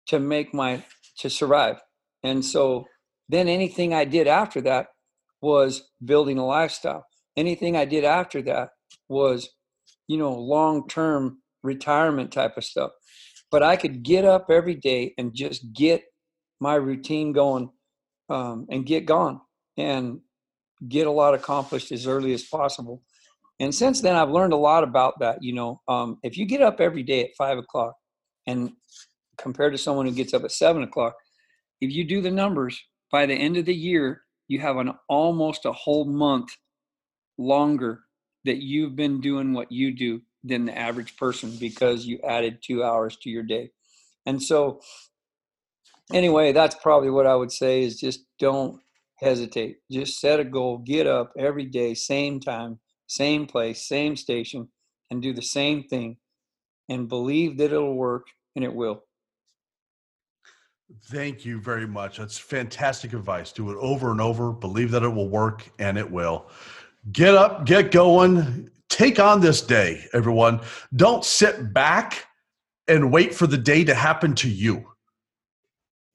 to 0.06 0.20
make 0.20 0.54
my, 0.54 0.84
to 1.18 1.30
survive. 1.30 1.80
And 2.22 2.44
so 2.44 2.86
then 3.28 3.48
anything 3.48 3.94
I 3.94 4.04
did 4.04 4.26
after 4.26 4.60
that 4.62 4.88
was 5.40 5.90
building 6.04 6.38
a 6.38 6.46
lifestyle 6.46 7.06
anything 7.36 7.76
I 7.76 7.84
did 7.84 8.04
after 8.04 8.42
that 8.42 8.70
was, 9.08 9.48
you 10.08 10.18
know, 10.18 10.32
long 10.32 10.86
term 10.88 11.38
retirement 11.62 12.32
type 12.32 12.56
of 12.56 12.64
stuff. 12.64 12.90
But 13.50 13.62
I 13.62 13.76
could 13.76 14.02
get 14.02 14.24
up 14.24 14.46
every 14.50 14.76
day 14.76 15.14
and 15.18 15.34
just 15.34 15.72
get 15.72 16.02
my 16.60 16.74
routine 16.74 17.32
going 17.32 17.70
um, 18.28 18.66
and 18.70 18.86
get 18.86 19.06
gone 19.06 19.40
and 19.76 20.20
get 20.88 21.06
a 21.06 21.10
lot 21.10 21.34
accomplished 21.34 21.90
as 21.90 22.06
early 22.06 22.32
as 22.32 22.44
possible. 22.44 23.02
And 23.58 23.74
since 23.74 24.00
then, 24.00 24.16
I've 24.16 24.30
learned 24.30 24.52
a 24.52 24.56
lot 24.56 24.84
about 24.84 25.18
that. 25.20 25.42
You 25.42 25.54
know, 25.54 25.80
um, 25.88 26.18
if 26.22 26.38
you 26.38 26.46
get 26.46 26.62
up 26.62 26.80
every 26.80 27.02
day 27.02 27.24
at 27.24 27.30
five 27.36 27.58
o'clock 27.58 27.94
and 28.46 28.72
compared 29.36 29.72
to 29.72 29.78
someone 29.78 30.06
who 30.06 30.12
gets 30.12 30.32
up 30.32 30.44
at 30.44 30.52
seven 30.52 30.82
o'clock, 30.82 31.14
if 31.80 31.90
you 31.92 32.04
do 32.04 32.20
the 32.20 32.30
numbers, 32.30 32.82
by 33.10 33.26
the 33.26 33.34
end 33.34 33.56
of 33.56 33.64
the 33.64 33.74
year, 33.74 34.22
you 34.48 34.60
have 34.60 34.76
an 34.76 34.92
almost 35.08 35.64
a 35.64 35.72
whole 35.72 36.04
month 36.04 36.50
longer 37.38 38.00
that 38.44 38.62
you've 38.62 38.96
been 38.96 39.20
doing 39.20 39.52
what 39.52 39.70
you 39.70 39.94
do 39.94 40.20
than 40.44 40.64
the 40.64 40.76
average 40.76 41.16
person 41.16 41.56
because 41.58 42.06
you 42.06 42.18
added 42.26 42.58
two 42.62 42.82
hours 42.82 43.16
to 43.22 43.30
your 43.30 43.42
day. 43.42 43.70
And 44.26 44.42
so, 44.42 44.80
anyway, 46.12 46.52
that's 46.52 46.76
probably 46.76 47.10
what 47.10 47.26
I 47.26 47.34
would 47.34 47.52
say 47.52 47.82
is 47.82 48.00
just 48.00 48.24
don't 48.38 48.80
hesitate. 49.16 49.78
Just 49.90 50.20
set 50.20 50.40
a 50.40 50.44
goal, 50.44 50.78
get 50.78 51.06
up 51.06 51.32
every 51.38 51.66
day, 51.66 51.94
same 51.94 52.40
time, 52.40 52.78
same 53.06 53.46
place, 53.46 53.86
same 53.86 54.16
station, 54.16 54.68
and 55.10 55.20
do 55.20 55.32
the 55.32 55.42
same 55.42 55.84
thing 55.84 56.16
and 56.88 57.08
believe 57.08 57.58
that 57.58 57.72
it'll 57.72 57.94
work 57.94 58.26
and 58.56 58.64
it 58.64 58.74
will. 58.74 59.04
Thank 61.04 61.44
you 61.44 61.60
very 61.60 61.86
much. 61.86 62.18
That's 62.18 62.38
fantastic 62.38 63.12
advice. 63.12 63.52
Do 63.52 63.70
it 63.70 63.76
over 63.80 64.10
and 64.10 64.20
over, 64.20 64.52
believe 64.52 64.90
that 64.90 65.02
it 65.02 65.08
will 65.08 65.28
work, 65.28 65.70
and 65.78 65.96
it 65.96 66.10
will. 66.10 66.48
Get 67.12 67.34
up, 67.34 67.64
get 67.64 67.90
going, 67.90 68.70
take 68.88 69.18
on 69.18 69.40
this 69.40 69.62
day, 69.62 70.04
everyone. 70.12 70.60
Don't 70.96 71.24
sit 71.24 71.72
back 71.72 72.26
and 72.88 73.12
wait 73.12 73.34
for 73.34 73.46
the 73.46 73.56
day 73.56 73.84
to 73.84 73.94
happen 73.94 74.34
to 74.36 74.48
you. 74.48 74.84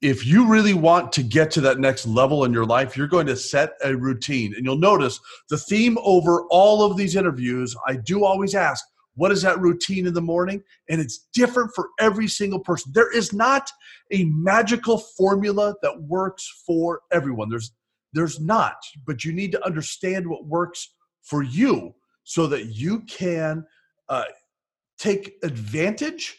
If 0.02 0.26
you 0.26 0.46
really 0.46 0.74
want 0.74 1.10
to 1.12 1.22
get 1.22 1.50
to 1.52 1.60
that 1.62 1.78
next 1.78 2.06
level 2.06 2.44
in 2.44 2.52
your 2.52 2.66
life, 2.66 2.96
you're 2.96 3.08
going 3.08 3.26
to 3.26 3.36
set 3.36 3.72
a 3.82 3.96
routine. 3.96 4.54
And 4.54 4.64
you'll 4.64 4.76
notice 4.76 5.18
the 5.48 5.58
theme 5.58 5.96
over 6.02 6.42
all 6.50 6.82
of 6.82 6.96
these 6.96 7.16
interviews, 7.16 7.74
I 7.86 7.96
do 7.96 8.24
always 8.24 8.54
ask, 8.54 8.84
what 9.16 9.32
is 9.32 9.42
that 9.42 9.60
routine 9.60 10.06
in 10.06 10.14
the 10.14 10.20
morning? 10.20 10.62
And 10.88 11.00
it's 11.00 11.26
different 11.34 11.72
for 11.74 11.88
every 11.98 12.28
single 12.28 12.60
person. 12.60 12.92
There 12.94 13.12
is 13.12 13.32
not 13.32 13.70
a 14.12 14.24
magical 14.24 14.98
formula 14.98 15.74
that 15.82 16.02
works 16.02 16.62
for 16.66 17.00
everyone. 17.10 17.48
There's 17.50 17.72
there's 18.12 18.40
not, 18.40 18.76
but 19.06 19.24
you 19.24 19.32
need 19.32 19.52
to 19.52 19.66
understand 19.66 20.26
what 20.26 20.46
works 20.46 20.94
for 21.22 21.42
you 21.42 21.94
so 22.24 22.46
that 22.46 22.66
you 22.66 23.00
can 23.00 23.66
uh, 24.08 24.24
take 24.98 25.34
advantage 25.42 26.38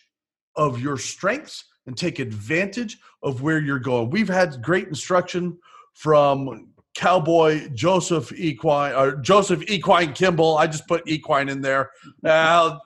of 0.56 0.82
your 0.82 0.98
strengths 0.98 1.66
and 1.86 1.96
take 1.96 2.20
advantage 2.20 2.98
of 3.22 3.42
where 3.42 3.60
you're 3.60 3.80
going. 3.80 4.10
We've 4.10 4.28
had 4.28 4.62
great 4.62 4.88
instruction 4.88 5.58
from 5.94 6.70
Cowboy 6.98 7.70
Joseph 7.76 8.34
Equine 8.34 8.94
or 8.96 9.18
Joseph 9.18 9.62
Equine 9.70 10.14
Kimball. 10.14 10.58
I 10.58 10.66
just 10.66 10.88
put 10.88 11.08
Equine 11.08 11.48
in 11.48 11.62
there. 11.62 11.92
I'll, 12.26 12.82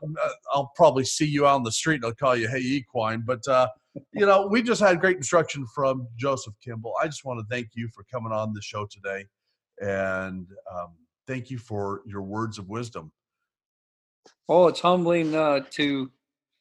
I'll 0.52 0.74
probably 0.76 1.06
see 1.06 1.26
you 1.26 1.48
out 1.48 1.56
on 1.56 1.64
the 1.64 1.72
street 1.72 1.96
and 1.96 2.06
I'll 2.06 2.14
call 2.14 2.36
you 2.36 2.50
Hey 2.50 2.60
Equine. 2.60 3.24
But 3.26 3.48
uh, 3.48 3.70
you 4.12 4.26
know, 4.26 4.48
we 4.48 4.62
just 4.64 4.82
had 4.82 5.00
great 5.00 5.16
instruction 5.16 5.66
from 5.74 6.10
Joseph 6.18 6.54
Kimball. 6.62 6.94
I 7.02 7.08
just 7.08 7.24
want 7.24 7.40
to 7.40 7.46
thank 7.50 7.70
you 7.74 7.88
for 7.96 8.04
coming 8.12 8.34
on 8.34 8.52
the 8.52 8.62
show 8.62 8.86
today, 8.86 9.26
and 9.80 10.46
um, 10.70 10.90
thank 11.26 11.50
you 11.50 11.58
for 11.58 12.02
your 12.06 12.22
words 12.22 12.58
of 12.58 12.68
wisdom. 12.68 13.14
Well, 14.50 14.68
it's 14.68 14.82
humbling 14.82 15.36
uh, 15.36 15.62
to 15.72 16.12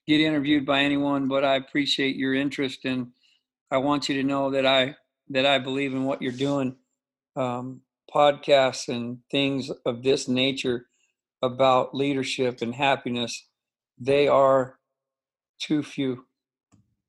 get 0.06 0.20
interviewed 0.20 0.64
by 0.64 0.82
anyone, 0.82 1.26
but 1.26 1.44
I 1.44 1.56
appreciate 1.56 2.14
your 2.14 2.34
interest, 2.34 2.84
and 2.84 3.08
I 3.72 3.78
want 3.78 4.08
you 4.08 4.14
to 4.22 4.22
know 4.22 4.50
that 4.50 4.66
I 4.66 4.94
that 5.30 5.46
I 5.46 5.58
believe 5.58 5.94
in 5.94 6.04
what 6.04 6.22
you're 6.22 6.30
doing. 6.30 6.76
Um, 7.36 7.82
podcasts 8.12 8.88
and 8.88 9.18
things 9.30 9.70
of 9.86 10.02
this 10.02 10.28
nature 10.28 10.86
about 11.42 11.94
leadership 11.94 12.60
and 12.60 12.74
happiness, 12.74 13.46
they 13.98 14.28
are 14.28 14.78
too 15.60 15.82
few 15.82 16.24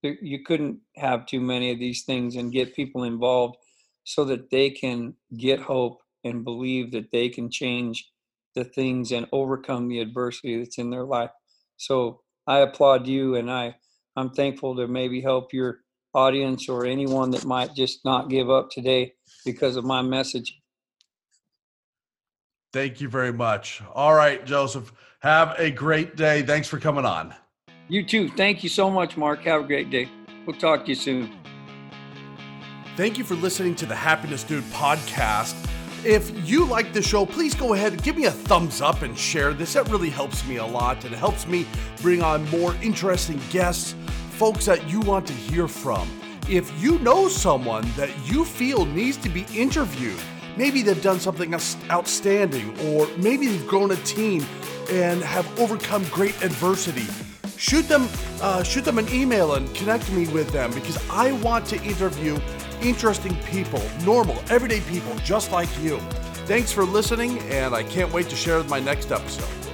you 0.04 0.44
couldn't 0.44 0.80
have 0.96 1.26
too 1.26 1.40
many 1.40 1.72
of 1.72 1.80
these 1.80 2.04
things 2.04 2.36
and 2.36 2.52
get 2.52 2.76
people 2.76 3.04
involved 3.04 3.58
so 4.04 4.26
that 4.26 4.50
they 4.50 4.70
can 4.70 5.14
get 5.38 5.60
hope 5.60 6.02
and 6.24 6.44
believe 6.44 6.92
that 6.92 7.12
they 7.12 7.30
can 7.30 7.50
change 7.50 8.10
the 8.56 8.64
things 8.64 9.12
and 9.12 9.28
overcome 9.32 9.88
the 9.88 10.00
adversity 10.00 10.58
that's 10.58 10.78
in 10.78 10.90
their 10.90 11.04
life. 11.04 11.30
So 11.78 12.22
I 12.48 12.60
applaud 12.60 13.08
you 13.08 13.36
and 13.36 13.50
I 13.50 13.76
I'm 14.16 14.32
thankful 14.32 14.76
to 14.76 14.88
maybe 14.88 15.22
help 15.22 15.54
your 15.54 15.80
audience 16.14 16.68
or 16.70 16.86
anyone 16.86 17.32
that 17.32 17.46
might 17.46 17.74
just 17.76 18.04
not 18.06 18.30
give 18.30 18.50
up 18.50 18.70
today 18.70 19.14
because 19.46 19.76
of 19.76 19.86
my 19.86 20.02
message. 20.02 20.60
Thank 22.74 23.02
you 23.02 23.10
very 23.10 23.34
much. 23.34 23.82
All 23.94 24.14
right, 24.14 24.46
Joseph, 24.46 24.94
have 25.20 25.56
a 25.58 25.72
great 25.72 26.16
day. 26.16 26.42
Thanks 26.42 26.68
for 26.68 26.80
coming 26.80 27.06
on. 27.06 27.34
You 27.90 28.06
too. 28.06 28.30
Thank 28.30 28.64
you 28.64 28.70
so 28.70 28.90
much, 28.90 29.18
Mark. 29.18 29.42
Have 29.42 29.62
a 29.62 29.68
great 29.68 29.90
day. 29.90 30.10
We'll 30.46 30.58
talk 30.58 30.86
to 30.86 30.90
you 30.90 30.96
soon. 30.96 31.34
Thank 32.96 33.18
you 33.18 33.24
for 33.24 33.36
listening 33.36 33.76
to 33.76 33.86
the 33.86 33.96
Happiness 33.96 34.44
Dude 34.44 34.64
podcast. 34.66 35.56
If 36.04 36.50
you 36.50 36.66
like 36.66 36.94
the 36.94 37.02
show, 37.02 37.26
please 37.26 37.54
go 37.54 37.74
ahead 37.74 37.94
and 37.94 38.02
give 38.02 38.18
me 38.18 38.26
a 38.26 38.32
thumbs 38.32 38.82
up 38.82 39.02
and 39.02 39.18
share 39.18 39.54
this. 39.54 39.74
That 39.74 39.88
really 39.90 40.10
helps 40.10 40.46
me 40.48 40.56
a 40.58 40.66
lot 40.66 41.04
and 41.06 41.14
it 41.14 41.18
helps 41.18 41.46
me 41.46 41.68
bring 42.02 42.24
on 42.24 42.50
more 42.50 42.76
interesting 42.82 43.40
guests, 43.52 43.94
folks 44.42 44.66
that 44.66 44.90
you 44.90 45.00
want 45.02 45.28
to 45.28 45.34
hear 45.34 45.68
from. 45.68 46.10
If 46.50 46.82
you 46.82 46.98
know 46.98 47.28
someone 47.28 47.88
that 47.96 48.10
you 48.28 48.44
feel 48.44 48.86
needs 48.86 49.18
to 49.18 49.30
be 49.30 49.46
interviewed, 49.56 50.20
maybe 50.58 50.82
they've 50.82 51.00
done 51.00 51.20
something 51.20 51.54
outstanding, 51.92 52.76
or 52.88 53.08
maybe 53.18 53.46
they've 53.46 53.68
grown 53.68 53.92
a 53.92 53.96
team 53.98 54.44
and 54.90 55.22
have 55.22 55.46
overcome 55.60 56.04
great 56.06 56.34
adversity 56.42 57.06
shoot 57.56 57.88
them 57.88 58.10
uh, 58.42 58.64
shoot 58.64 58.84
them 58.84 58.98
an 58.98 59.08
email 59.10 59.54
and 59.54 59.72
connect 59.76 60.12
me 60.12 60.28
with 60.30 60.50
them 60.50 60.74
because 60.74 60.98
I 61.12 61.34
want 61.44 61.68
to 61.68 61.84
interview 61.84 62.40
interesting 62.82 63.36
people, 63.44 63.84
normal, 64.04 64.42
everyday 64.50 64.80
people 64.82 65.14
just 65.18 65.52
like 65.52 65.70
you. 65.84 66.00
Thanks 66.48 66.72
for 66.72 66.84
listening, 66.84 67.38
and 67.52 67.76
I 67.76 67.84
can't 67.84 68.12
wait 68.12 68.30
to 68.30 68.36
share 68.36 68.64
my 68.64 68.80
next 68.80 69.12
episode. 69.12 69.71